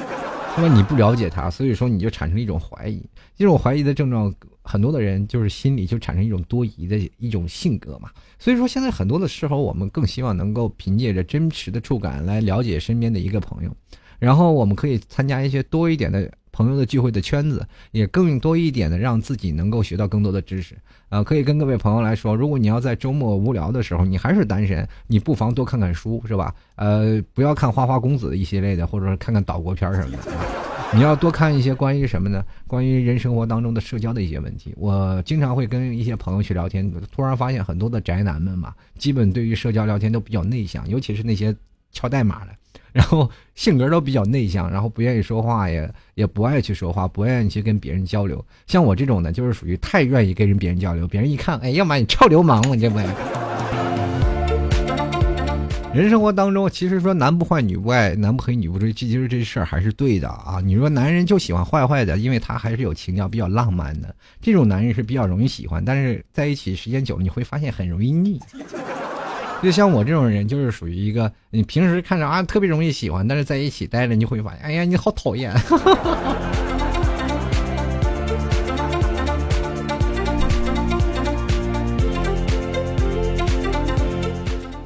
[0.57, 3.05] 那么你不了解他，所以说你就产生一种怀疑，
[3.37, 4.33] 这种怀疑的症状，
[4.65, 8.11] 很多的人就是心里就产生一种多疑的一种性格嘛。
[8.39, 13.71] 所以说现在很多的时候，我们更希望能够凭借着真实的触感来了解身边的一个朋友。
[14.19, 20.77] 然后我们可以参加一些多一点的朋友的聚会的圈子，也更多一点的让自己能够学到更多的知识。
[21.11, 26.55] 呃，可以跟各位朋友来说，如果你要在周末无聊的时候，你还是单身，你不妨多看看书，是吧？
[26.77, 30.74] 呃，不要看花花公子一些类的，或者说看看岛国片什么的。
[30.95, 32.45] 你要多看一些关于什么呢？
[32.67, 34.73] 关于人生活当中的社交的一些问题。
[34.77, 41.55] 我经常会跟一些朋友去聊天，突然发现很多的宅男们嘛，基本对于社交聊天都比较内向，尤其是那些
[41.93, 42.53] 敲代码的。
[42.95, 48.45] 然后性格都比较内向，然后不愿意说话，也也不爱去说话，不愿意去跟别人交流。
[48.69, 53.01] 像我这种呢，就是属于太愿意跟人别人交流，别人一看，哎，要么你臭流氓嘛，这不。
[55.95, 60.61] 人生活当中，其实说男不坏女不爱，男不黑女不追，其实这事儿还是对的啊。
[60.61, 68.41] 你说男人就喜欢坏坏的，因为他还是有情调，比较浪漫的，这种男人是比较容易喜欢，但是在一起时间久了，你会发现很容易腻。
[69.63, 75.55] 就像我这种人，就是属于一个你平时看着啊特别容易喜欢，但是在一起待着，你会发现，哎呀，你好讨厌。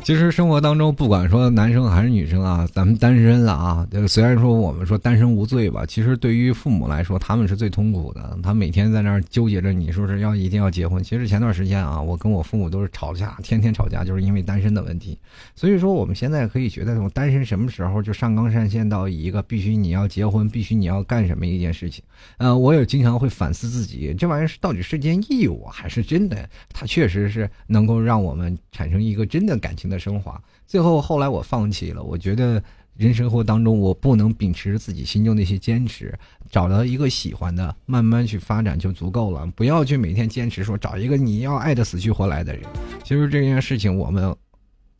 [0.09, 8.38] 其实生活当中，不管说男生还是女生啊，咱们单身了啊，虽然说我们说单身无罪吧，其实对于父母来说，他们是最痛苦的。
[8.42, 11.05] 他每天在那儿纠结着，你说是要一定要结婚。
[11.05, 15.18] 其实前段时间啊，我跟我父母都是吵架，天天吵架，就是因为单身的问题。
[15.55, 22.03] 所以说，我们现在可以觉得，我单身什么时候就上纲上线到一个必须你要结婚，必须你要干什么一件事情。
[22.38, 26.49] 呃，我也经常会反思自己，这玩意儿是到底是件义务还是真的？
[26.73, 29.97] 它确实是能够让我们产生一个真的感情的。
[29.98, 32.02] 升华，最后后来我放弃了。
[32.02, 32.62] 我觉得
[32.96, 36.12] 人生活当中，我不能秉持自己心中那些坚持，
[36.50, 39.46] 找到一个喜欢的，慢慢去发展就足够了。
[39.54, 42.64] 不要去每天坚持说找一个你要爱的死去活来的人。
[43.04, 44.34] 其实这件事情，我们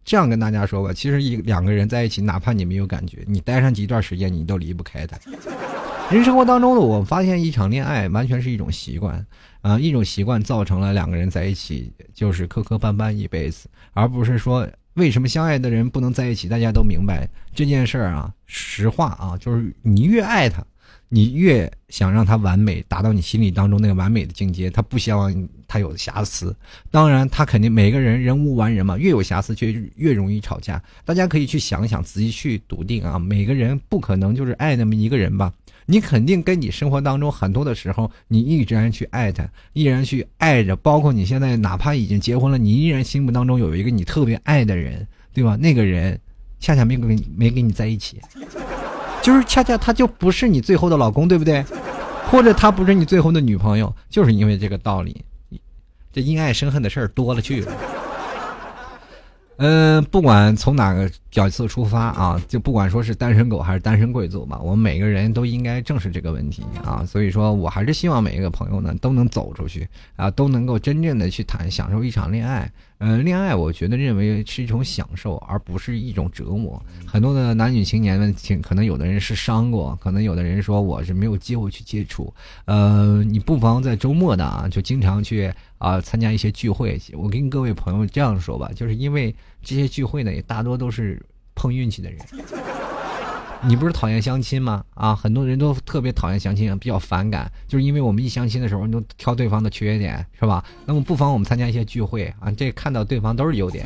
[0.05, 5.19] 这样跟大家说吧，其实一两个人在一起，哪怕你没有感觉，你待上几段时间，你都离不开他。
[6.09, 9.27] 人生活当中的我发现，一场恋爱完全是一种习惯
[9.61, 14.65] 啊，一种习惯造成了两个人在一起就是磕磕绊绊一辈子，而不是说。
[14.99, 16.49] 为什么相爱的人不能在一起？
[16.49, 18.35] 大家都明白这件事儿啊。
[18.47, 20.65] 实话啊，就是你越爱他，
[21.09, 24.69] 你越想让他完美，达到你心里当中那个完美的境界。
[24.69, 26.55] 他不希望他有瑕疵。
[26.91, 30.83] 当然，他肯定每个人人无完人嘛，越有瑕疵就越容易吵架。
[31.05, 33.19] 大家可以去想想，仔细去笃定啊。
[33.19, 35.53] 每个人不可能就是爱那么一个人吧。
[35.91, 40.77] 你肯定跟你生活当中很多的时候，你依然去爱他，依然去爱着。
[40.77, 45.57] 包括你现在哪怕已经结婚了，你依然心目当中有一个你特别爱的人，对吧？
[45.57, 46.21] 那个人
[46.61, 48.21] 恰恰没跟你没跟你在一起，
[49.23, 51.65] 就是恰恰他就不是你最后的老公，对不对？
[52.27, 55.25] 或者他不是你最后的女朋友，就是因为这个道理。
[56.13, 57.73] 这因爱生恨的事儿多了去了。
[59.59, 67.05] 嗯，不管从哪个角色出发啊，就不管说是单身狗还是单身贵族吧，我们每个人都应该正视这个问题啊。
[67.05, 72.71] 所以说我还是希望每一个朋友呢都能走出去啊，都能够真正的去谈享受一场恋爱。
[73.01, 76.83] 嗯，恋爱我觉得认为是一种享受，而不是一种折磨。
[77.07, 82.33] 很多的男女青年们，可能有的人是伤过，可能有的人说我是没有机会去接触。
[82.65, 87.01] 呃，你不妨在周末的啊，就经常去啊参加一些聚会。
[87.15, 92.19] 我跟各位朋友这样说吧，就是因为这些聚会呢，也大多都是碰运气的人。
[93.61, 94.85] 你不是讨厌相亲吗？
[94.95, 100.65] 啊，很多人都特别讨厌相亲，比较反感，就是因为我们一相亲的时候都挑对方的缺点，是吧？
[100.87, 103.85] 那么不妨我们参加一些聚会啊，这看到对方都是优点。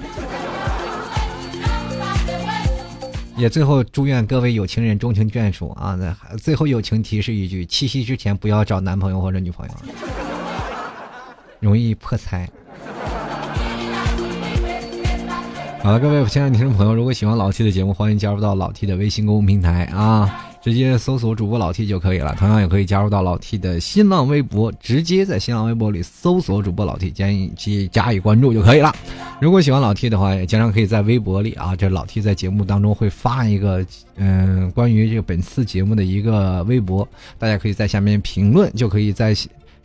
[3.34, 5.98] 也最后祝愿各位有情人终成眷属啊！
[6.36, 9.74] 最后友情提示一句：七夕之前不要找男朋友或者女朋友，
[11.62, 12.50] 容易破财。
[15.80, 20.48] 好了，各位亲爱的听众朋友，如果喜欢老 T 的节目，欢迎加入到老 T 的微信公众平台啊！
[20.62, 22.36] 直接搜索主播老 T 就可以了。
[22.38, 28.94] 同样也可以加入到老 T 的新浪微博，直接在新浪微博里搜索主播老 T，加以加以关注就可以了。
[29.40, 37.06] 如果喜欢老 T 的话，也经常可以在微博里啊，这老 T 在节目当中会发一个嗯关于这个本次节目的一个微博，
[37.40, 39.34] 大家可以在下面评论，就可以在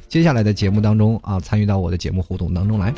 [0.07, 2.93] 接下来的节目当中啊参与到我的节目互动当中来。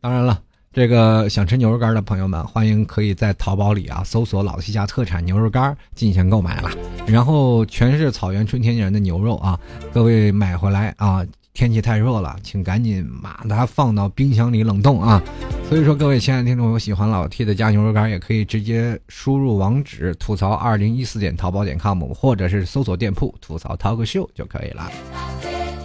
[0.00, 0.40] 当然了，
[0.72, 6.70] 这个想吃牛肉干的朋友们，欢迎可以在淘宝里啊搜索“老西家特产牛肉干”进行购买了。
[7.06, 9.58] 然后全是草原春天然的牛肉啊，
[9.92, 11.24] 各位买回来啊，
[11.56, 15.22] 天气太热了，请赶紧把它放到冰箱里冷冻啊。
[15.70, 24.90] 所以说，各位亲爱的听众，有喜欢老 T 的家牛肉干，也可以直接输入网址吐槽二零一四点淘宝点 com，或者是搜索店铺吐槽 talk show 就可以了。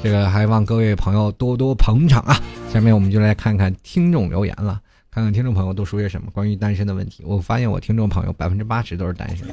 [0.04, 2.36] 这个还望各位朋友多多捧场啊！
[2.74, 4.78] 下面我们就来看看听众留言了，
[5.10, 7.24] 看看听众朋友都说些什么关于单身的问题。
[7.26, 9.48] 我发现我听众朋友百分之八十都是单身。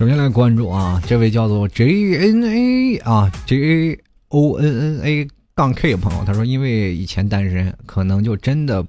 [0.00, 4.00] 首先来关注啊，这位叫做 J N A 啊 J。
[4.28, 8.82] O N N A 杠 K 朋友，他说：“因为以前单身，可能就真的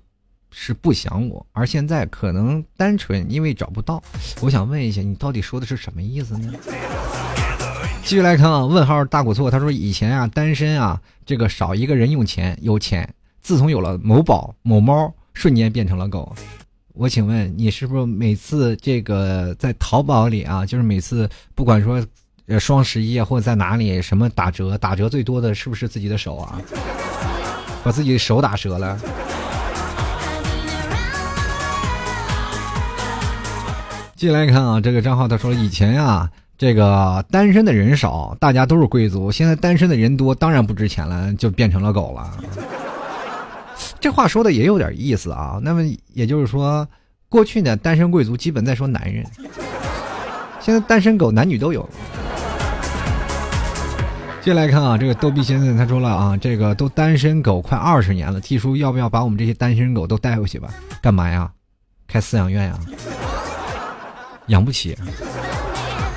[0.52, 4.02] 是不想我；而现在可能单纯，因为找不到。”
[4.40, 6.54] 我想问一下，你到底说的是什么意思呢？
[8.04, 13.04] 继续来看啊，问号大古错，他说：“以前啊，单身啊，这个少一个人用钱，有钱；
[13.42, 16.34] 自从有了某宝某猫，瞬间变成了狗。”
[17.02, 22.00] 我请问你是不是每次这个在淘宝里啊，就是每次不管说。
[22.48, 24.78] 呃，双十一啊，或者在哪里什么打折？
[24.78, 26.60] 打折最多的是不是自己的手啊？
[27.82, 29.00] 把自己的手打折了。
[34.18, 39.32] 进来看啊，这个账号他说以前呀，这个单身的人少，大家都是贵族。
[39.32, 42.38] 现在单身的人多，当然不值钱了，就变成了狗了。
[44.02, 45.60] 这话说的也有点意思啊。
[45.62, 45.82] 那么
[46.14, 46.86] 也就是说，
[47.30, 49.24] 过去呢，单身贵族基本在说男人，
[50.60, 51.88] 现在单身狗男女都有。
[54.42, 60.74] 接下来看啊，这个逗比先生他说了啊，这个都单身狗快二十年了，T 叔要不要把我们这些单身狗都带回去吧？
[61.00, 61.52] 干嘛呀？
[62.08, 62.80] 开饲养院呀？
[64.48, 64.98] 养不起。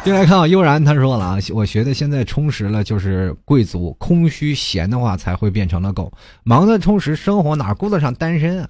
[0.04, 6.12] 进来看啊，悠然他说了啊，我觉得现在充实了就是贵族，空虚闲的话才会变成了狗。
[6.42, 8.68] 忙的充实生活哪顾得上单身啊？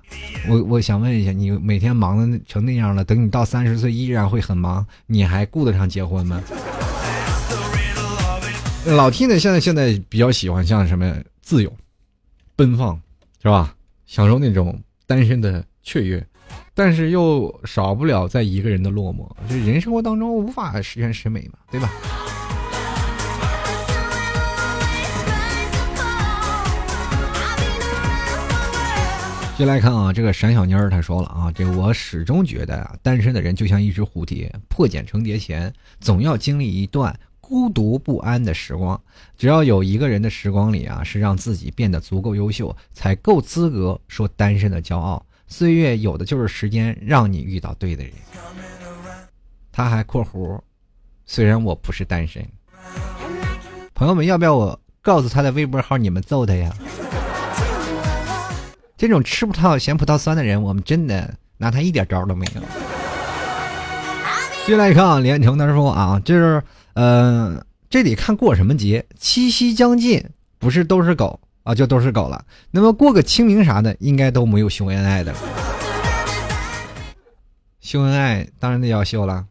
[0.49, 6.41] 我我想问一下，你每天忙的成那样了，等你到三十岁依然会很忙，你还顾得上结婚吗？
[8.87, 11.73] 老 T 呢，现在现在比较喜欢像什么自由、
[12.55, 12.95] 奔放，
[13.43, 13.75] 是吧？
[14.07, 16.25] 享受那种单身的雀跃，
[16.75, 19.27] 但是又少不了在一个人的落寞。
[19.49, 21.89] 就人生活当中无法十全十美嘛，对吧？
[29.57, 37.17] 接来看啊，这个闪小妮儿她说了啊，这我始终觉得啊，单身的人就像一只蝴蝶，破茧成蝶前，总要经历一段。
[37.47, 38.99] 孤独不安的时光，
[39.37, 45.24] 只要有一个人的时光里啊，是让自己变得足够优秀，才够资格说单身的骄傲。
[45.47, 48.13] 岁月有的就是时间，让你遇到对的人。
[49.73, 50.61] 他还括弧，
[51.27, 52.45] 虽然我不是单身。
[53.95, 55.97] 朋友们，要不要我告诉他的微博号？
[55.97, 56.73] 你们揍他呀！
[58.97, 62.63] 这种吃葡萄嫌葡萄酸的人，我们真的拿他一点招都没有。
[64.67, 66.63] 进来看啊，连城他说啊，就是。
[66.97, 69.05] 嗯，这得看过什么节。
[69.19, 70.25] 七夕将近，
[70.61, 72.45] 不是都是狗啊，就都是狗了。
[72.71, 75.35] 那么过个清明啥的，应该都没有秀恩爱的。
[77.81, 79.45] 秀恩爱当然得要秀了。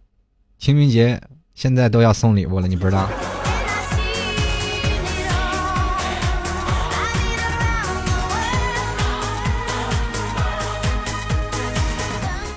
[0.58, 1.22] 清明节
[1.54, 3.10] 现在都要送礼物了，你不知道？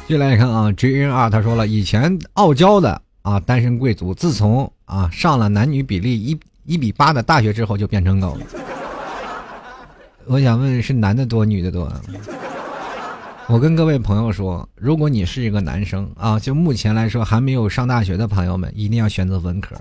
[0.07, 4.71] 进来看啊，J N R 他说了，以前傲娇的啊，单身贵族，自从。
[4.87, 8.76] 啊，上了男女比例一一比八的大学之后就变成狗了。
[10.29, 11.89] 我想问，是男的多，女的多？
[13.47, 19.77] 我跟各位朋友说，如果你是一个男生啊，就目前来说还没有上大学的朋友们，一定要选择文科。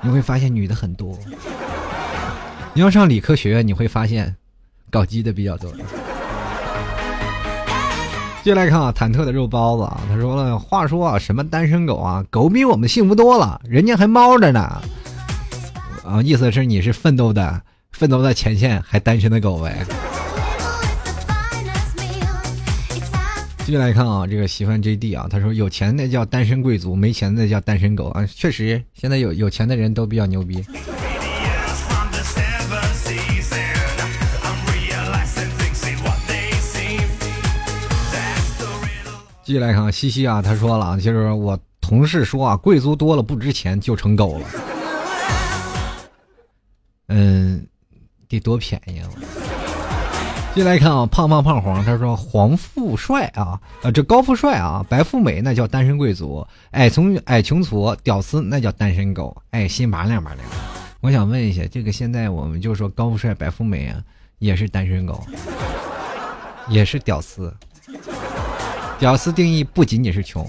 [0.00, 1.18] 你会发现女的很多。
[2.72, 4.36] 你要上理科学院，你会发现
[4.90, 5.72] 搞基的比较多。
[8.44, 14.60] 接下来看啊，忐忑的肉包子啊，他说了，话说啊，什么单身狗啊，狗比我们幸福多了，人家还猫着呢。
[16.06, 17.60] 啊，意思是你是奋斗的，
[18.00, 19.84] 奋斗在前线还单身的狗呗。
[23.58, 28.24] 继续来看啊，这个喜欢 JD 啊，他说有钱的叫单身贵族，没钱的叫单身狗啊。
[28.24, 30.64] 确实，现在有有钱的人都比较牛逼。
[39.44, 44.46] 继续来看西西啊，他说了，就是我同事说啊，贵族多了不值钱，就成狗了。
[47.08, 47.66] 嗯，
[48.30, 49.10] 得多便宜啊！
[50.54, 60.44] 进来看啊，胖胖胖黄，他说黄富帅啊，啊这高富帅啊，白富美那叫单身贵族，矮穷矮穷矬屌丝那叫单身狗，哎，心麻凉麻凉。
[61.00, 64.02] 我想问一下，这个现在我们就说高富帅、白富美啊，
[64.38, 65.24] 也是单身狗，
[66.68, 67.52] 也是屌丝。
[68.98, 70.46] 屌丝定义不仅仅是穷。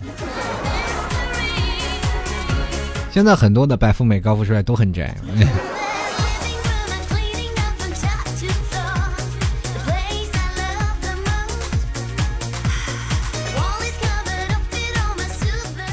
[3.12, 5.16] 现在很多的白富美、高富帅都很宅。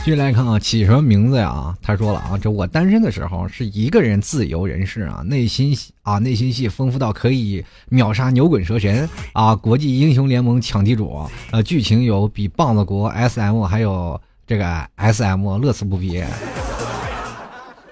[0.09, 1.77] 续来看啊，起什么名字呀？
[1.83, 14.65] 他说了啊，这我单身的时候是一个人自由人士啊，内心啊内心戏丰富到可以秒杀牛鬼蛇神啊，国际英雄联盟抢地主，呃，剧情有比棒子国 S M 还有这个
[14.97, 16.25] S M 乐此不疲，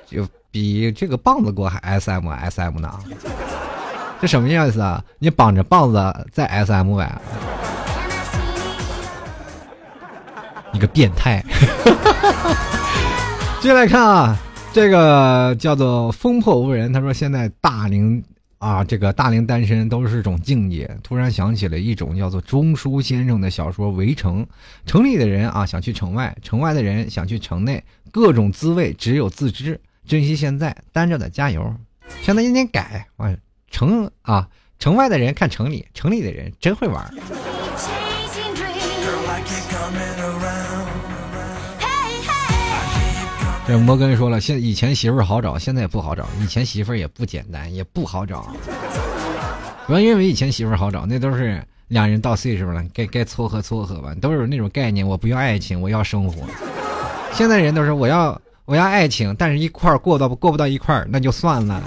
[0.07, 2.99] 就比这个棒子国还 S M S M 呢？
[4.23, 5.05] 这什么意思啊？
[5.19, 7.21] 你绑着棒子在 S M 呗？
[10.77, 11.43] 一个变态，
[13.63, 14.37] 接下来看啊，
[14.75, 16.93] 这个叫做风破无人。
[16.93, 18.23] 他说现在大龄
[18.59, 20.87] 啊，这个大龄单身都是种境界。
[21.03, 24.45] 突然想起了一种叫做钟书先生的小说《围城》，
[24.85, 29.81] 城里的人啊想去城外，城外的人想去城内，各种滋味只有自知。
[30.07, 31.75] 珍惜现在，单着的加油。
[32.21, 33.35] 现在有点改，啊，
[33.71, 34.47] 城啊，
[34.79, 37.03] 城外的人看城里，城里的人真会玩。
[43.67, 46.29] 这摩根说了，现以前媳妇儿好找，现在也不好找。
[46.41, 48.47] 以前媳妇儿也不简单，也不好找。
[49.89, 55.07] 不要认为以前媳妇儿好找，那都是两人到岁数了，该该撮合撮合吧，都是那种概念。
[55.07, 56.47] 我不要爱情，我要生活。
[57.33, 61.83] 现在人都是我要我要爱情，但是一块儿过到过不到一块儿，那就算了。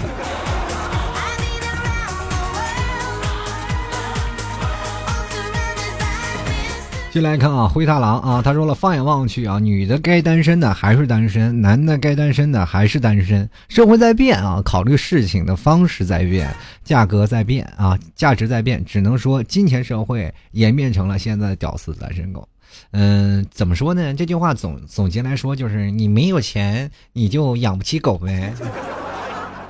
[7.11, 13.49] 进来看啊，灰太狼啊，他说了，放眼望去啊，女的该单身的还是单身，男的该单身的还是单身。
[13.67, 16.53] 社会在变啊，考虑事情的方式在变，
[16.83, 22.47] 价格在变啊，价值在变，只能说金钱社会演变成了现在的屌丝单身狗。
[22.91, 24.13] 嗯，怎么说呢？
[24.13, 28.53] 这句话总总结来说就是，你没有钱，你就养不起狗呗。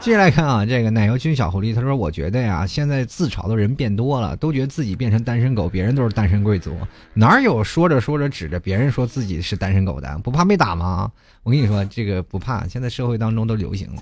[0.02, 6.74] 接下来看啊，这个奶油君小狐狸，他说：“我觉得呀，现在自嘲的人变多了，都觉得自己变成单身狗，别人都是单身贵族，
[7.14, 10.18] 哪有说着说着指着别人说自己是单身狗的？
[10.24, 11.12] 不怕被打吗？
[11.44, 14.02] 我跟你说，这个不怕，现在社会当中都流行了。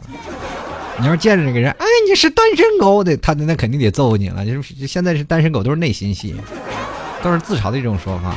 [0.99, 4.45] 你要见着这个人，哎，你是单身狗得，他那肯定得揍你了。
[4.45, 6.35] 就是现在是单身狗，都是内心戏，
[7.23, 8.35] 都是自嘲的一种说法。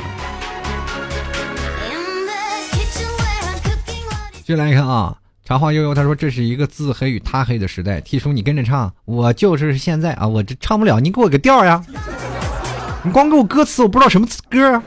[4.43, 5.15] 接下来看啊。”
[5.51, 7.99] 茶花悠悠，他说：“这是一个自黑与他黑的时代。
[7.99, 11.83] ”T 叔你跟着唱，我就是现在啊，我这唱不了，你给我个调呀！
[13.03, 14.81] 你光给我歌词，我不知道什么歌。”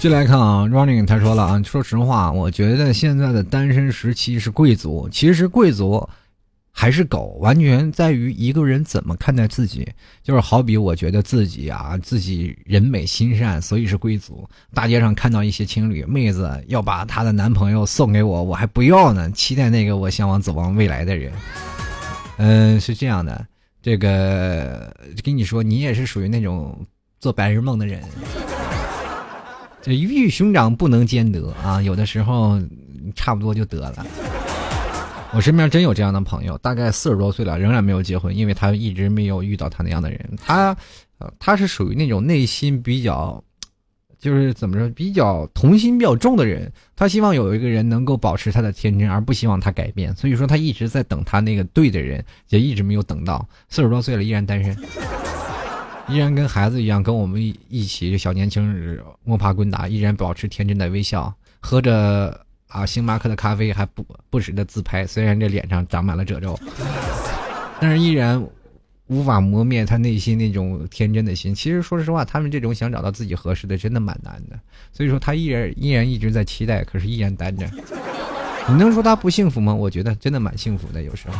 [0.00, 6.08] 进来看啊，Running，他说了啊，说实话，我觉得现在的单身时期是贵族，其实贵族。
[6.74, 9.86] 还是狗，完全在于一个人怎么看待自己。
[10.22, 14.48] 就是好比我觉得自己啊，自己人美心善，所以是贵族。
[14.74, 21.30] 大街上看到一些情侣，妹子要把她的男朋友送给我，我还不要呢，期待那个我向往走往未来的人。
[22.38, 23.46] 嗯，是这样的，
[23.82, 24.92] 这个
[25.22, 26.84] 跟你说，你也是属于那种
[27.20, 28.00] 做白日梦的人。
[29.82, 32.58] 这鱼与熊掌不能兼得啊，有的时候
[33.14, 34.06] 差不多就得了。
[35.34, 40.36] 我身边真有这样的朋友，大概四十多岁了，仍然没有结婚，因为他一直没有遇到他那样的人。
[40.36, 40.76] 他，
[41.38, 43.42] 他是属于那种内心比较，
[44.18, 46.70] 就是怎么说，比较童心比较重的人。
[46.94, 50.14] 他希望有一个人能够保持他的天真，而不希望他改变。
[50.14, 53.48] 所以说，他一直在等他那个对的人，也一直没有等到。
[53.70, 54.76] 四十多岁了，依然单身，
[56.08, 62.38] 依然跟孩子一样，跟我们一起小年轻摸爬滚打，依然保持天真的微笑，喝着。
[62.72, 66.58] 啊，星巴克的咖啡还不不时的自拍，虽然这脸上长满了褶皱，
[67.78, 68.42] 但是依然
[69.08, 71.54] 无法磨灭他内心那种天真的心。
[71.54, 74.58] 其实说实话，他们这种想找到自己合适的，真的蛮难的。
[74.90, 77.68] 所以说，他依然依然一直在期待，可是依然单着。
[78.68, 79.74] 你能说他不幸福吗？
[79.74, 81.34] 我觉得真的蛮幸福的，有时候。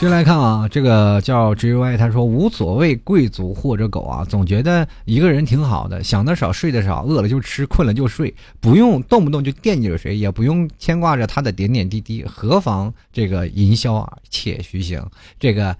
[0.00, 15.06] 接下来看啊，这个叫 J Y，他说无所谓贵族或者狗啊，总觉得一个人挺好的，想得少，睡得少，饿了就吃，困了就睡，不用动不动就惦记着谁，也不用牵挂着他的点点滴滴，何妨这个吟啸啊，且徐行，
[15.38, 15.76] 这个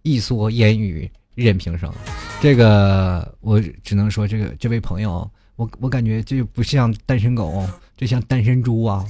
[0.00, 1.92] 一蓑烟雨任平生。
[2.40, 7.62] 这个我只能说，这个这位朋友，我我感觉这不像单身狗，
[7.98, 9.04] 这像单身猪啊。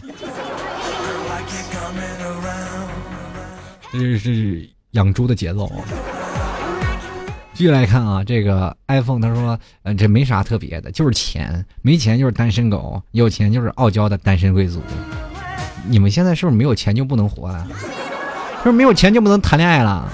[3.93, 5.71] 这是养猪的节奏。
[7.53, 14.81] 继续来看啊，这个 iPhone 他说，呃，这没啥特别的，就是钱，没钱就是单身狗，有钱就是傲娇的单身贵族。
[15.87, 17.69] 你们现在是不是没有钱就不能活了？
[17.69, 20.11] 是不是没有钱就不能谈恋爱了？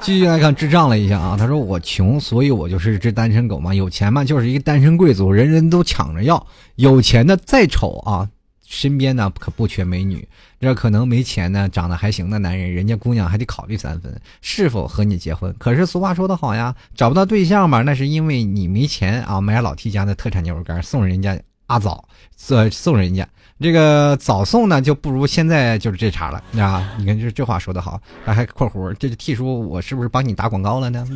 [0.00, 6.46] 继续来看，智障了一下啊，他说我穷，所以我就是只单身狗嘛，有钱嘛就是一个单身贵族，人人都抢着要，
[6.76, 8.26] 有钱的再丑啊。
[8.72, 10.26] 身边呢可不缺美女，
[10.58, 15.54] 这可能没钱呢，长得还行的男人，人家姑娘还得考虑三分，是否和你结婚。
[15.58, 22.02] 可是俗话说得好呀，找不到对象嘛，那是因为你没钱啊，买老 T 家的特产牛肉干送人家阿枣，
[22.34, 23.28] 送送人家
[23.60, 31.06] 这个早送呢，就不如现在就是这茬了，啊，你看这这话说得好，还括弧，这是 T 叔我是不是帮你打广告了呢？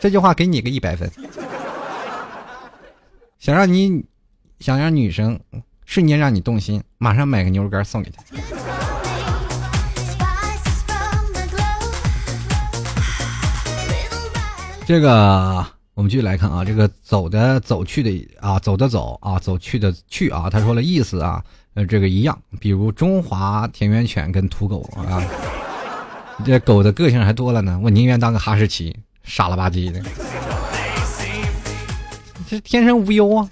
[0.00, 1.08] 这句话给你个一百分，
[3.38, 4.04] 想让你
[4.58, 5.38] 想让女生。
[5.84, 8.22] 瞬间让你动心，马上买个牛肉干送给他。
[14.86, 15.64] 这个
[15.94, 25.22] 我们继续来看啊，这个走的走去的啊，走的走啊，走去的去啊，他说了意思啊，呃，这个一样，比如中华田园犬跟土狗啊，
[26.44, 30.02] 这狗的个性还多了呢，我宁愿当个哈士奇，傻了吧唧的，
[32.46, 33.48] 这天生无忧啊。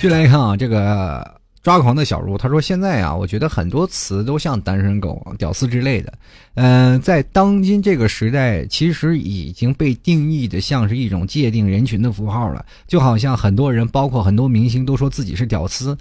[0.00, 6.12] 就来看啊，这个抓狂的小茹，他说：“现在啊，我觉得很多词都像单身狗、屌丝之类的。
[6.54, 12.64] 嗯，在当今这个时代，其实已经被定义的像是一种界定人群的符号了。
[12.86, 15.96] 就好像很多人，包括很多明星，都说自己是屌丝。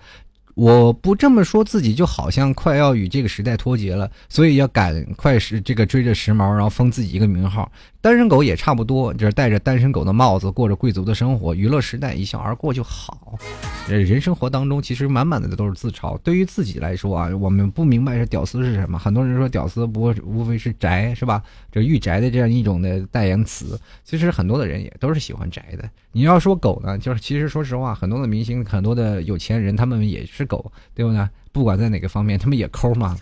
[0.53, 7.69] 我不这么说，自己就好像快要与这个时代脱节了，所以要赶快是这个追着时髦，然后封自己一个名号。”
[8.05, 13.35] 单身狗也差不多，就是戴着单身狗的帽子，过着贵族的生活，娱乐时代一笑而过就好。
[13.87, 16.15] 人生活当中其实满满的都是自嘲。
[16.19, 18.99] 对于自己来说啊，我们不明白这屌丝是什么。
[18.99, 21.41] 很多人说屌丝不无非是宅，是吧？
[21.71, 23.75] 这御宅的这样一种的代言词。
[24.03, 25.89] 其实很多的人也都是喜欢宅的。
[26.11, 31.27] 你要说狗呢，就是其实说实话，很多的明星，很多的有钱人，他们也是狗，对不对？
[31.51, 33.17] 不管在哪个方面，他们也抠嘛。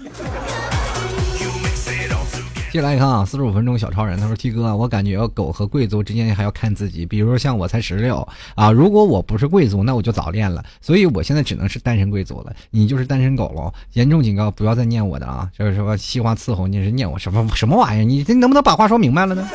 [2.73, 7.05] 接下来看啊，四十五分钟小超人，他说：“T 哥，我感觉狗和贵族之间还要看自己。
[7.05, 10.65] 比如说像我才十六啊，如果我不是贵族，那我就早恋了。
[10.81, 12.51] 所以我现在只能是单身贵族了。
[12.71, 15.47] 你就是单身狗喽，严重警告，不要再念我的啊！
[15.55, 18.03] 就是说西花伺候你是念我什么什么玩意儿？
[18.03, 19.47] 你这能不能把话说明白了呢？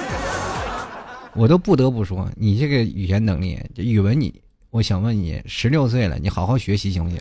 [1.35, 4.33] 我都不得不说，你这个语言能力，这语文你，
[4.71, 7.19] 我想问你，十六岁了，你好好学习行不行？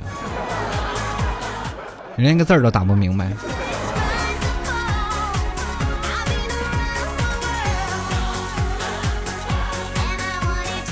[2.18, 3.32] 连个字儿都打不明白。”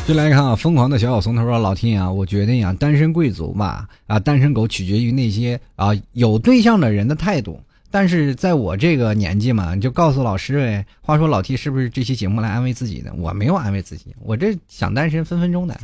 [0.08, 7.60] 就来看啊，疯狂的小小松他说：“老天啊，我决定啊，单身贵族嘛，啊，单身狗取决于那些啊有对象的人的态度。
[7.90, 10.86] 但是在我这个年纪嘛，你就告诉老师呗。
[11.02, 13.12] 话说老 T 是不是这期节目来安慰自己的？
[13.16, 15.76] 我没有安慰自己，我这想单身分分钟的，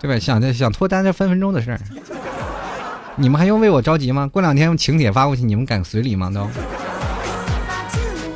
[0.00, 0.18] 对吧？
[0.18, 1.80] 想想脱单这分分钟的事儿。
[3.16, 4.26] 你们还用为我着急吗？
[4.26, 6.30] 过两天请帖发过去，你们敢随礼吗？
[6.30, 6.48] 都。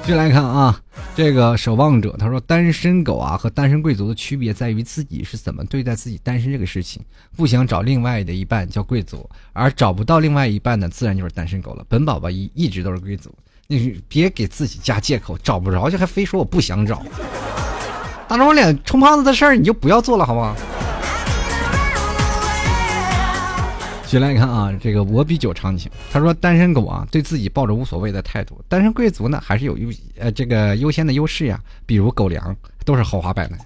[0.08, 0.80] 就来看啊。”
[1.14, 7.02] 这个守望者他说：“单身狗啊和单身贵族的区别在于自己是怎么对待自己单身这个事情。
[7.36, 11.84] 不想找另外的一半叫贵族，而找不到另外一半呢，自然就是单身狗了。
[11.88, 13.30] 本宝宝一一直都是贵族，
[13.66, 17.02] 你别给自己加借口，找不着就还非说我不想找，
[18.26, 20.56] 大着我脸充胖子的事儿你就不要做了，好不好？”
[24.08, 25.92] 进来看啊，这个我比酒长情。
[26.10, 32.56] 他说单身狗啊，对自己抱着无所谓的态度；单身贵族呢，还是有优呃这个优先的优势呀，比如狗粮
[32.86, 33.58] 都是豪华版的。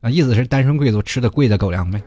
[0.00, 2.00] 啊，意思是单身贵族吃的贵的狗粮呗。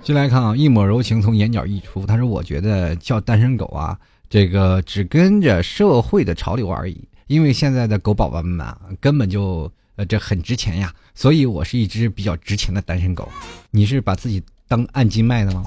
[0.00, 2.06] 进来看啊，一抹柔情从眼角溢出。
[2.06, 3.98] 他说：“我觉得叫单身狗啊，
[4.30, 13.28] 这个只跟着社会的潮流而已，因为现在的狗宝宝们啊，根本就。”呃，这很值钱呀，所以我是一只比较值钱的单身狗。
[13.70, 15.62] 你是把自己当按斤卖的吗？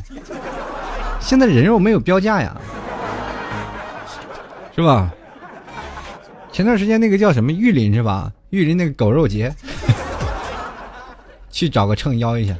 [1.21, 2.55] 现在人肉没有标价呀，
[4.75, 5.13] 是吧？
[6.51, 8.31] 前段时间那个叫什么玉林是吧？
[8.49, 9.53] 玉林那个狗肉节，
[11.51, 12.55] 去找个秤腰一下。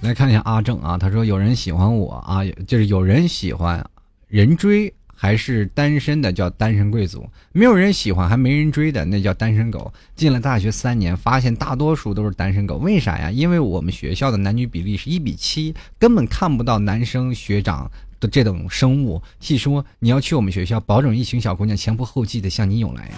[0.00, 3.84] 来看一下阿正啊，他说有人喜欢我啊，就是有人喜欢，
[4.32, 9.92] 人追还是单身的叫单身贵族，没有人喜欢还没人追的那叫单身狗。
[10.16, 13.30] 进了大学三年，发现大多数都是单身狗，为啥呀？
[13.30, 19.20] 因为我们学校的男女比例是一比七，根本看不到男生学长的这种生物。
[19.38, 23.14] 细说你要去我们学校，保准一群小姑娘前仆后继的向你涌来呀，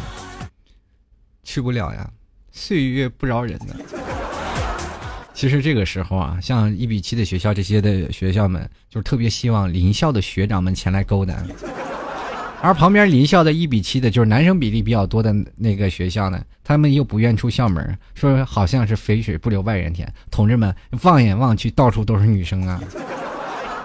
[1.45, 2.11] 去不了呀，
[2.51, 4.04] 岁月不饶人呢。
[5.35, 11.35] 其实这个时候啊，像一比七的学校这些的学校们，就特别希望林校的学长们前来勾搭，
[12.62, 20.11] 而旁边林校的一比七的，就是男生比例比较多的那个学校呢，他们又不愿出校门，说好像是肥水不流外人田。
[20.30, 22.80] 同志们，放眼望去，到处都是女生啊，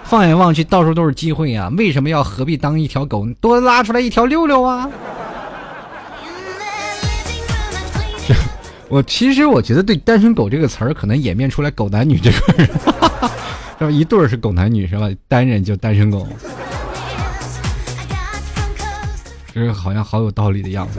[0.04, 4.88] 放眼望去，到处都是机会啊，为什么要何必当一条狗，多拉出来一条溜溜啊？
[8.90, 12.66] 我其实我觉得对“单身狗”这个词儿可能演变出来狗男女这个人，
[13.78, 13.88] 是吧？
[13.88, 15.08] 一对儿是狗男女是吧？
[15.28, 16.26] 单人就单身狗，
[19.54, 20.98] 这是好像好有道理的样子。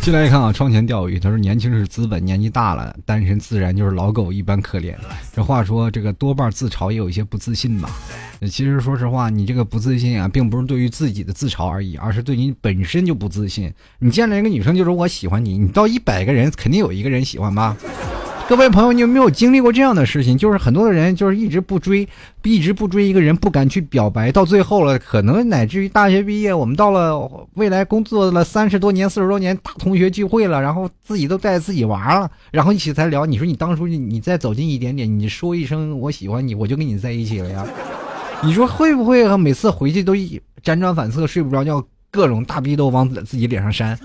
[0.00, 1.18] 进来一看啊，窗前钓鱼。
[1.18, 4.94] 他说：“年轻是资本，年纪大了，单身自然就是老狗一般可怜。”
[5.34, 7.90] 这话说，这个多半自嘲也有一些不自信吧。
[8.50, 13.70] 其实说实话，你这个不自信啊，并不是对于自己的自嘲而已，而是对你本身就不自信。
[13.98, 17.76] 你见了一个女生就说我喜欢你，你到一百个人肯定有一个人喜欢吧？
[18.50, 20.36] 各位朋友，你有没有经历过这样的事情？
[20.36, 22.08] 就是很多的人就是一直不追，
[22.42, 33.24] 一直不追一个人，不敢去表白，到最后了，可能乃至于大学毕业，我们到了未来工作了三十多年、四十多年，大同学聚会了，然后自己都带自己玩了，然后一起才聊。
[33.24, 37.64] 你说你当初你再走近一点点，你说一声我喜欢你，我就跟你在一起了呀？
[38.42, 40.12] 你说会不会每次回去都
[40.64, 41.80] 辗转反侧，睡不着觉，
[42.10, 43.96] 各种大逼都往自己脸上扇？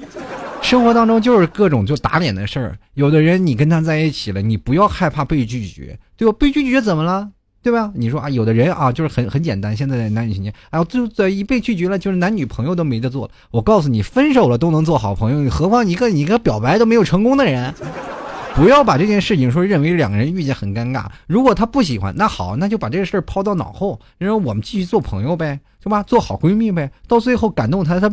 [0.66, 6.36] 生活当中就是各种就打脸的事儿，有的人你跟他在一起了，你不要害怕被拒绝，对吧？
[6.40, 7.30] 被拒绝怎么了，
[7.62, 7.92] 对吧？
[7.94, 13.30] 你说啊，有的人啊，就是很很简单，现在的男女情节，哎，就在一被拒绝了，就是男女朋友都没得做。
[13.52, 17.72] 我告诉你，分手了都能做好朋友，何况一个你个表白都没有成功的人，
[18.56, 21.06] 不要把这件事情说认为两个人遇见很尴尬。
[21.28, 26.02] 如果他不喜欢，那好，那就把这个事儿抛到脑后，然后我们继续做朋友呗，是吧？
[26.02, 28.12] 做好闺蜜呗，到最后感动他，他。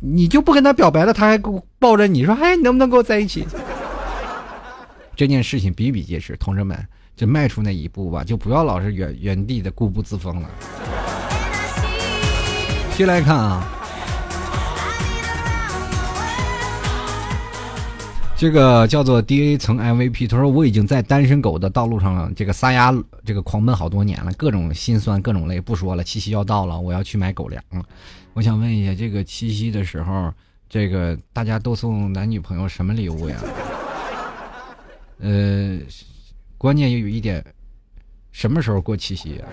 [0.00, 3.44] 你就不跟他表白了，他还给我抱着你说：“哎，你能不能跟我在一起？”
[5.16, 6.78] 这件事情比比皆是，同志们，
[7.16, 10.48] 就迈出那一步吧，就不要老是原原地的固步自封了。
[12.96, 13.66] 接来看啊，
[18.36, 22.94] 这个叫做 D A 层 M V P，他说我已经在单身狗的道路上这个撒丫
[23.24, 26.04] 这个狂奔好多年了，各种心酸，各种累，不说了。
[26.04, 27.82] 七夕要到了，我要去买狗粮了。
[28.38, 30.32] 我想问一下，这个七夕的时候，
[30.68, 33.36] 这个大家都送男女朋友什么礼物呀？
[35.18, 35.76] 呃，
[36.56, 37.44] 关键又有一点，
[38.30, 39.44] 什么时候过七夕呀？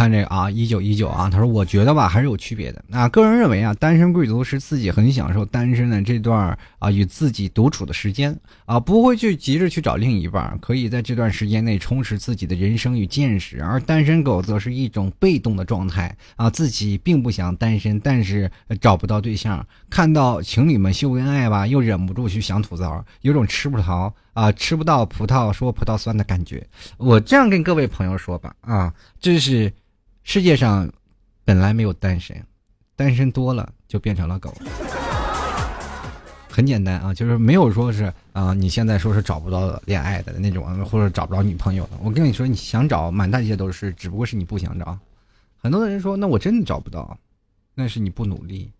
[0.00, 2.82] 看这个啊，一九一九啊，他说：“我觉得吧，还是有区别的。
[2.88, 8.34] 那个人认为啊，单身贵族是自己很享受单身的这段啊与自己独处的时间
[8.64, 13.62] 啊，不会去急着去找另一半，可以在这段时间内充实自己的人生与见识。
[13.62, 26.66] 而单身狗则是一种被动的状态啊，自己并不想单身，但是找不到对象，看到情侣们秀恩爱吧，又忍不住去想吐槽，有种吃葡萄啊吃不到葡萄说葡萄酸的感觉。
[26.96, 29.70] 我这样跟各位朋友说吧啊，这是。”
[30.32, 30.88] 世界上
[31.44, 32.40] 本来没有单身，
[32.94, 34.54] 单身多了就变成了狗。
[36.48, 41.98] 很简单啊，就是没有说是啊，你现在说是找不到恋爱的那种，或者找不着女朋友的。
[42.00, 44.96] 我跟你说，你想找满大街都是，只不过是你不想找。
[45.56, 47.18] 很多的人说，那我真的找不到，
[47.74, 48.70] 那是你不努力。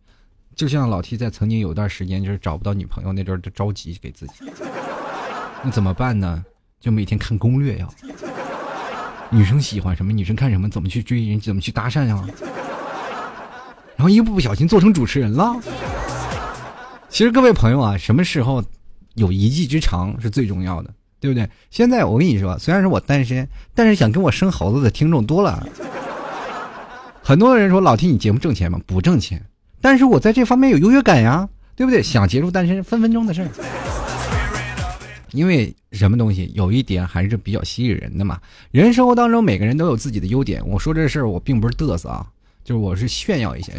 [0.55, 4.35] 就像老 T 在曾经有段时间就是找不到女朋友那阵儿，就着急给自己。
[5.65, 6.45] 那怎么办呢？
[6.79, 7.89] 就每天看攻略呀。
[9.31, 10.13] 女生喜欢什么？
[10.13, 10.69] 女生看什么？
[10.69, 11.41] 怎么去追人？
[11.41, 12.23] 怎么去搭讪呀？
[13.97, 15.55] 然后一不小心做成主持人了。
[17.09, 18.65] 其实各位朋友啊，什么时候
[19.15, 21.49] 有一技之长是最重要的，对不对？
[21.71, 25.67] 现在我跟你说，虽然说我单身，但是想跟我生猴子的听众多了。
[27.23, 28.81] 很多人说老听你节目挣钱吗？
[28.87, 29.45] 不挣钱，
[29.81, 32.03] 但是我在这方面有优越感呀，对不对？
[32.03, 33.49] 想结束单身分分钟的事儿。
[35.33, 38.41] 因为什么东西有一点还是比较吸引人的嘛。
[38.71, 40.67] 人生活当中每个人都有自己的优点。
[40.67, 42.27] 我说这事儿我并不是嘚瑟啊，
[42.65, 43.73] 就是我是炫耀一下，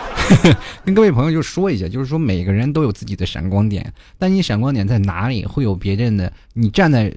[0.84, 7.14] 跟各位朋友就说一下，就是说每个人都有自己的闪光点，但你闪光点在哪里，会有别人的你站在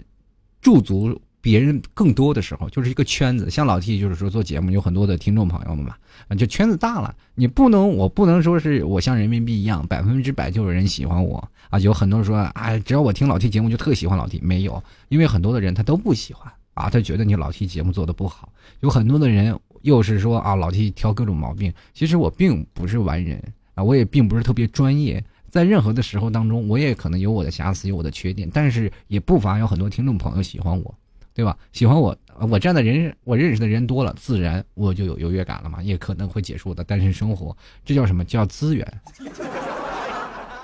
[0.61, 1.19] 驻足。
[1.41, 5.95] 别人更多的时候就是一个圈子，像老 T 就是说做节目有很多的听众朋友们嘛，
[6.35, 18.51] 就圈子大了，你不能我不能说是我像人民币一样百分之百就有人喜欢我啊，有很多人说啊，只要我听老 T 节目就特喜欢老 T，没有，因为很多的人他都不喜欢啊，他觉得你老 T 节目做的不好，
[18.81, 23.41] 有很多的人又是说啊老 T 挑各种毛病，其实我并不是完人
[23.75, 30.95] 啊，我也并不是特别专业，在任何的时候当中，我也可能有我的瑕疵，有我的缺点，但是也不乏有很多听众朋友喜欢我。
[31.31, 31.57] 对吧？
[31.71, 32.13] 喜欢我，
[32.49, 37.55] 我这样的人，我认识的人多了，自然我就有优越感了嘛，也可能会结束我的单身生活。
[37.85, 39.01] 这叫什么叫资源？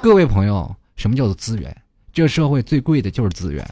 [0.01, 1.75] 各位朋友，什么叫做资源？
[2.13, 3.69] 这社会最贵的就是资源，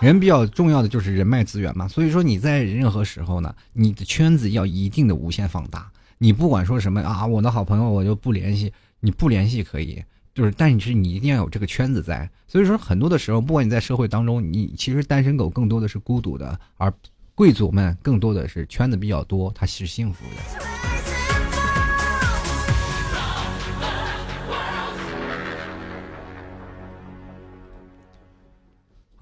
[0.00, 1.88] 人比较重要的就是人脉资源嘛。
[1.88, 5.90] 所以说你在任何时候呢，你的圈子要一定的无限放大。
[6.18, 10.00] 你不管说什么啊，我的好朋友我就不联系，你不联系可以。
[10.32, 12.30] 就是，但是你一定要有这个圈子在。
[12.46, 16.90] 所以说，很多的时候，不管你在社会当中，你其实单身狗更多的是孤独的，而
[17.34, 20.91] 贵族们更多的是圈子比较多，他是幸福的。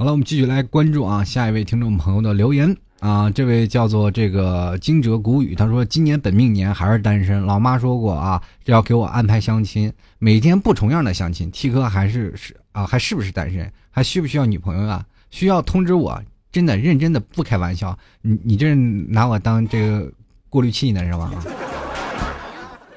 [0.00, 2.74] 好了，我们继续来关注啊，下一位听众朋友的留言。
[3.00, 7.44] 啊，这位叫做这个惊蛰谷雨，他说今年本命年还是单身。
[7.44, 11.50] 老妈说过啊，要给我安排相亲，每天不重样的相亲。
[11.50, 13.70] T 哥还是是啊，还是不是单身？
[13.90, 15.04] 还需不需要女朋友啊？
[15.28, 16.18] 需要通知我，
[16.50, 17.94] 真的认真的不开玩笑。
[18.22, 20.10] 你你这拿我当这个
[20.48, 21.30] 过滤器呢是吧？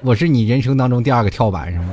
[0.00, 1.84] 我是你人生当中第二个跳板是吗？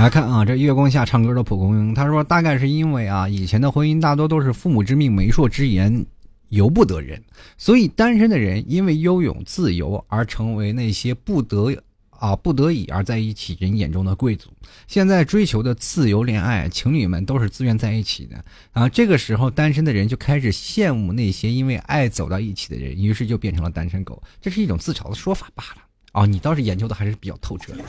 [0.00, 6.06] 来看啊，这月光下唱歌的蒲公英，他说大概是因为啊，以前的婚姻大多都是父母之命、媒妁之言，
[6.48, 7.22] 由不得人，
[7.58, 11.76] 所以单身的人因为拥有自由而成为那些不得
[12.08, 14.48] 啊不得已而在一起人眼中的贵族。
[14.88, 18.42] 现在追求的自由恋爱，情侣们都是自愿在一起的
[18.72, 18.88] 啊。
[18.88, 24.22] 这个时候，单身的人就开始羡慕那些因为爱走到一起的人，于是就变成了单身狗。
[24.40, 25.82] 这是一种自嘲的说法罢了
[26.12, 26.24] 啊。
[26.24, 27.84] 你倒是研究的还是比较透彻的。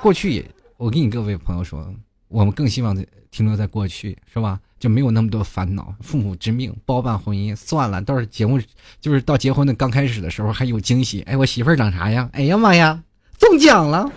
[0.00, 0.42] 过去也。
[0.78, 1.92] 我跟你各位朋友说，
[2.28, 2.94] 我们更希望
[3.32, 4.60] 停留在过去，是吧？
[4.78, 8.00] 就没有那么多烦恼，父母之命，包办婚姻，算了。
[8.00, 8.60] 到时节目
[9.00, 12.30] 就是到结婚的刚开始的时候还有惊喜，哎，我媳妇儿长啥样？
[12.32, 13.02] 哎呀妈呀，
[13.38, 14.08] 中奖了！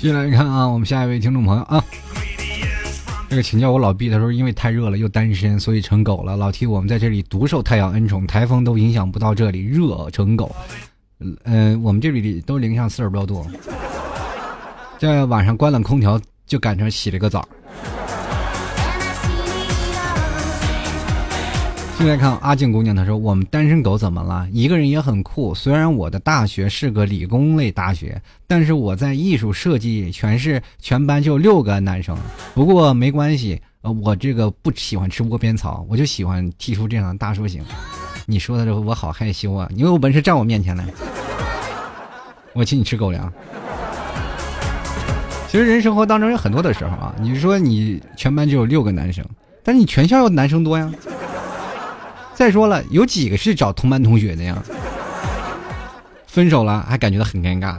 [0.00, 1.84] 进来看啊，我们下一位听众朋友啊，
[3.28, 6.36] 那个请叫我老毕，他说因为太热了又单身，所以成狗了。
[6.36, 10.54] 老提我们在这里独受太阳恩宠，台风都影响不到这里，热成狗。
[11.42, 13.44] 嗯，我们这里都零下四十多度，
[15.00, 17.46] 在晚上关了空调就赶上洗了个澡。
[21.98, 24.48] 进来看阿静姑娘，她说：“我们单身狗怎么了？
[24.52, 25.52] 一个人也很酷。
[25.52, 32.16] 虽然我的大学是个理工类大学，但是我在艺术设计，全是全班就六个男生。
[32.54, 37.64] 不过没关系，呃，我这个不喜欢吃窝边草，我就喜欢踢出这样的大叔型。
[38.26, 39.68] 你说的这我好害羞啊！
[39.74, 40.86] 你有本事站我面前来，
[42.54, 43.30] 我请你吃狗粮。
[45.48, 49.24] 其实人生活当中有很多的时候啊，你说你全班就有六个男生，
[49.64, 50.88] 但是你全校男生多呀。”
[52.38, 54.62] 再说了，有几个是找同班同学的呀？
[56.28, 57.76] 分手了还感觉到很尴尬。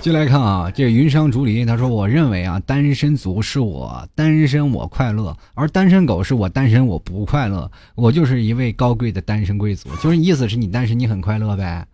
[0.00, 7.68] 进来看啊，这云商竹林他说：“我认为啊，单身族是我单身我快乐，而单身狗是我单身我不快乐。
[7.96, 11.84] 我就是一位高贵的单身贵族，就是意思是你单身你很快乐呗？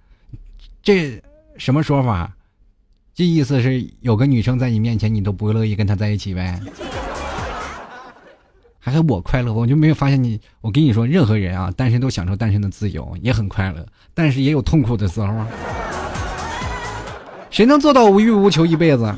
[0.82, 1.18] 这
[1.56, 2.30] 什么说法？
[3.14, 6.60] 这意思是有个女生在你面前，你都不乐意跟她在一起呗？”
[8.78, 10.40] 还是我快乐，我就没有发现你。
[10.60, 15.44] 我跟你说，任何人啊，单身都享受单身的自由，也很快乐，但是也有痛苦的时候。
[17.50, 19.14] 谁能做到无欲无求一辈子？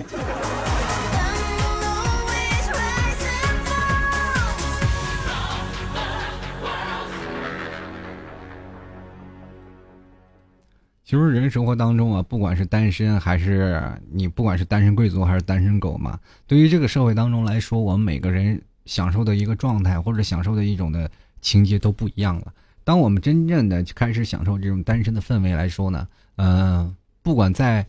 [11.05, 13.83] 其实人生活当中啊，不管是单身还是
[14.13, 21.09] 你，不管是单身贵族还是单身狗嘛，对于这个社会当中来说，我们每个人享受的一个状态或者享受的一种的
[21.41, 22.53] 情节都不一样了。
[22.83, 27.87] 当我们真正的开始享受这种单身的氛围来说呢，嗯，不管在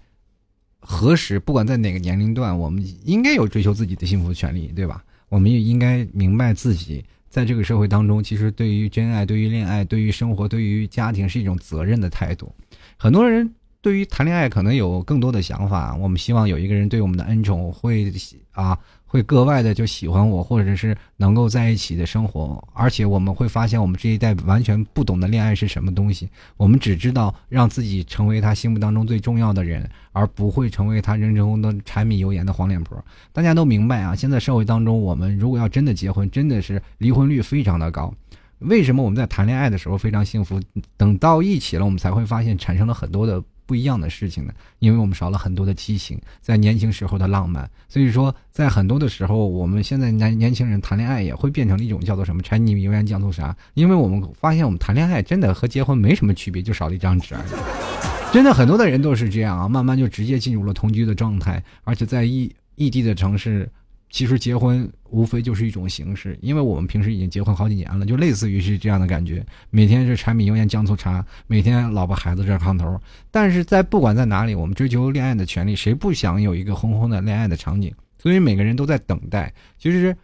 [0.80, 5.04] 何时，不管在哪个年龄段，我们应该有追求自己的幸福权利，对吧？
[5.30, 12.54] 我们也应该明白自己在这个社会当中，其实对于真爱、对于恋爱、对于生活、对于家庭是一种责任的态度。
[12.98, 18.14] 很多人对于谈恋爱可能有更多的想法，我们希望有一个人对我们的恩宠会
[18.52, 18.78] 啊。
[19.12, 26.30] 会格外的就喜欢我，或者是能够在一起的生活，而且我们会发现，我们这一代完全不懂得恋爱是什么东西。
[26.56, 33.04] 我们只知道让自己成为他心目当中最重要的人，而不会成为他人生中的柴米油盐的黄脸婆。
[33.34, 38.14] 大家都明白啊，现在社会当中，我们如果要真的结婚，真的是离婚率非常的高。
[38.60, 40.58] 为什么我们在谈恋爱的时候非常幸福，
[40.96, 43.44] 等到一起了，我们才会发现产生了很多的。
[43.72, 58.34] 不一样的事情呢，因为我们少了很多的激情，在年轻时候的浪漫，所以说在很多的时候，我们现在年年轻人谈恋爱也会变成了一种叫做什么柴米油盐酱醋茶，因为我们发现我们谈恋爱真的和结婚没什么区别，就少了一张纸而已。
[58.34, 63.72] 真的很多的人都是这样啊，慢慢就直接进入了同居的状态，而且在异异地的城市。
[64.12, 69.44] 其实结婚无非就是一种形式，因为我们平时已经结婚好几年了，就类似于是这样的感觉。
[69.70, 73.00] 每天是柴米油盐酱醋茶，每天老婆孩子热炕头。
[73.32, 77.92] 但是在不管在哪里，我们追求恋爱的权利，谁不想有一个轰轰的恋爱的场景？
[78.18, 79.52] 所以每个人都在等待。
[79.80, 80.16] 其实，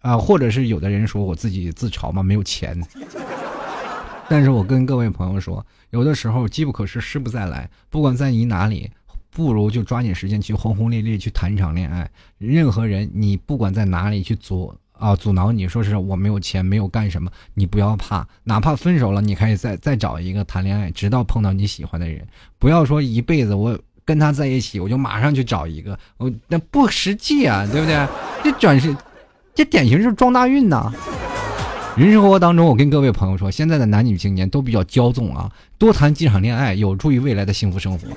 [0.00, 2.82] 啊，或者是有的人说我自己自嘲嘛，没有钱。
[4.30, 7.68] 但是我跟各位朋友说，有的时候机不可失，失不再来。
[7.90, 8.90] 不管在你哪里。
[9.30, 12.10] 不如就抓紧时间去轰轰烈烈去谈一场恋爱。
[12.38, 22.26] 任何人，你不管在哪里去阻啊阻挠你，说是我没有钱，没有干什么，你不要怕，哪怕分手了，你可以再再找一个谈恋爱，直到碰到你喜欢的人。
[22.58, 28.06] 不要说一辈子我跟他在一起，我就马上去找一个，我那不实际啊，对不对？
[28.42, 28.94] 这转是，
[29.54, 30.92] 这典型是撞大运呐。
[31.96, 38.08] 人生活当中，我跟各位朋友说，现在的男女青年都比较骄纵啊，多谈几场恋爱，有助于未来的幸福生活。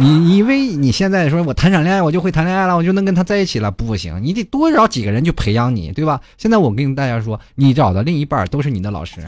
[0.00, 3.70] 你因为你现在说我谈场恋爱，我就会谈恋爱了，我就能跟他在一起了？
[3.70, 6.20] 不行，你得多找几个人去培养你，对吧？
[6.36, 9.20] 现在我跟大家说，你找的另一半都是你的老师。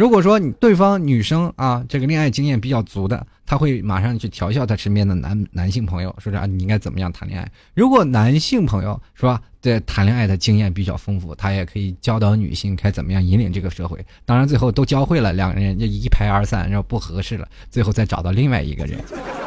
[0.00, 7.46] 如果说你对方女生啊，这个恋爱经验比较足的，他会马上去调笑他身边的男男性朋友，说是啊，你应该怎么样谈恋爱？
[7.74, 14.02] 如果男性朋友是吧，在谈恋爱的经验比较丰富，他也可以教导女性该怎么样引领这个社会。
[14.24, 18.98] 当然，最后都教会了，两个人就一拍而散，然后不合适了，最后再找到另外一个人，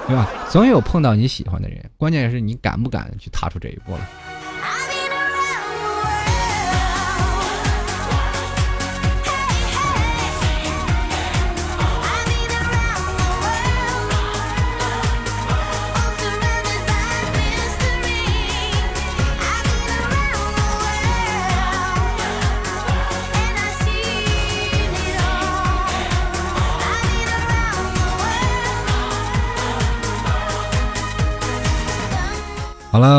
[0.06, 0.30] 对吧？
[0.52, 4.08] 总有碰到你喜欢的人，关键是你敢不敢去踏出这一步了。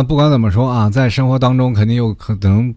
[0.03, 2.75] 不管怎么说啊，在生活当中肯定有可能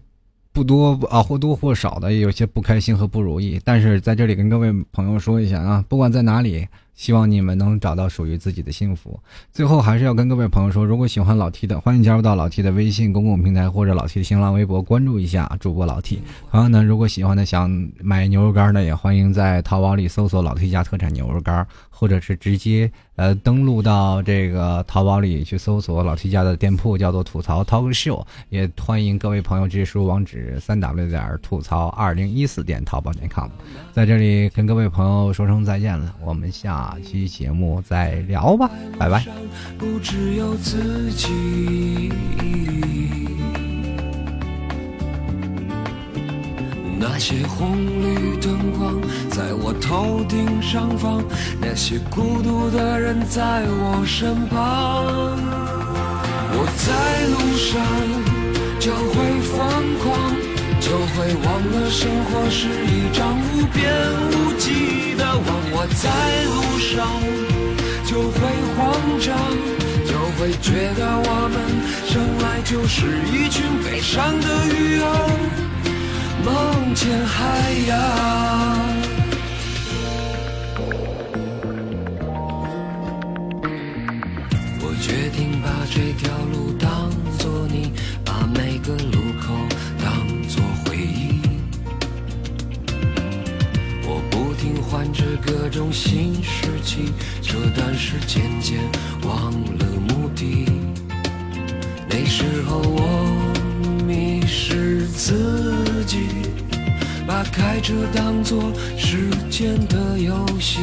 [0.52, 3.60] 不多啊，或多或少的也有些不开心和不如意。
[3.64, 6.66] 但是在这里跟各位朋友说一下啊，不管在哪里。
[6.98, 9.18] 希望你们能找到属于自己的幸福。
[9.52, 16.20] 最后还是要跟各位朋友说，如果喜欢老 T 的，欢迎加入到老 T 的微信公共平台或者老 T 的新浪微博，关注一下主播老 T。
[16.50, 17.70] 朋友呢，如果喜欢的想
[18.02, 28.26] 买牛肉干的，也欢迎在淘宝里搜索老 T 家特产牛肉干，或者是直接呃登录到这个淘宝里去搜索老 T 家的店铺，叫做吐槽 Talk Show。
[28.48, 33.48] 也欢迎各位朋友直接输入网址三 W 点吐槽二零一四点淘宝点 com。
[33.92, 36.87] 在这里跟各位朋友说声再见了，我们下。
[36.88, 39.22] 下期节目再聊吧，拜拜。
[39.76, 42.10] 不只有自己。
[46.98, 51.22] 那些红绿灯光在我头顶上方，
[51.60, 55.04] 那些孤独的人在我身旁。
[56.54, 57.36] 我在路
[57.68, 57.78] 上
[58.80, 59.58] 就会疯
[59.98, 60.08] 狂，
[60.80, 63.82] 就会忘了生活是一张无边
[64.30, 65.46] 无际的网。
[65.70, 66.08] 我在
[66.46, 66.96] 路上
[68.04, 68.38] 就会
[68.74, 68.78] 慌
[69.20, 69.26] 张，
[70.06, 70.66] 就会觉
[70.96, 71.56] 得我们
[72.06, 72.12] 生
[72.42, 72.96] 来就是
[73.32, 75.06] 一群悲伤的鱼儿，
[76.44, 77.36] 梦见海
[77.88, 77.92] 洋。
[84.80, 85.06] 我决
[85.36, 86.72] 定把这条路
[95.92, 97.12] 新事情，
[97.42, 98.78] 这段时间渐
[99.22, 100.66] 忘了目的。
[102.08, 106.18] 那时候我迷失自己，
[107.26, 110.80] 把开车当作时间的游戏，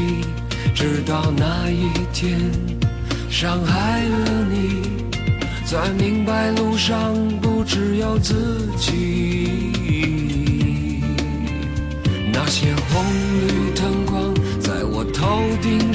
[0.73, 2.39] 直到那一天
[3.29, 4.81] 伤害了你，
[5.65, 9.71] 才明白路上不只有自己。
[12.31, 13.03] 那些红
[13.47, 13.54] 绿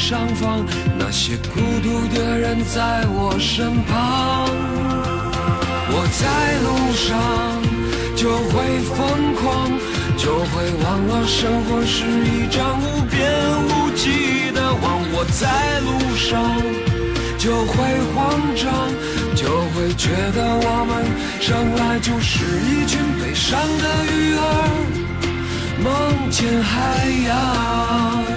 [0.01, 0.65] 上方，
[0.99, 4.49] 那些孤独的人在我身旁。
[5.93, 6.25] 我在
[6.65, 7.07] 路上
[8.17, 8.97] 就会疯
[9.37, 9.71] 狂，
[10.17, 13.21] 就会忘了生活是一张无边
[13.69, 14.85] 无际的网。
[15.13, 16.33] 我在路上
[17.37, 17.77] 就会
[18.15, 18.19] 慌
[18.57, 18.67] 张，
[19.37, 19.45] 就
[19.75, 21.05] 会觉得我们
[21.41, 22.33] 生来就是
[22.65, 24.49] 一群悲伤的鱼儿，
[25.85, 28.30] 梦见海洋。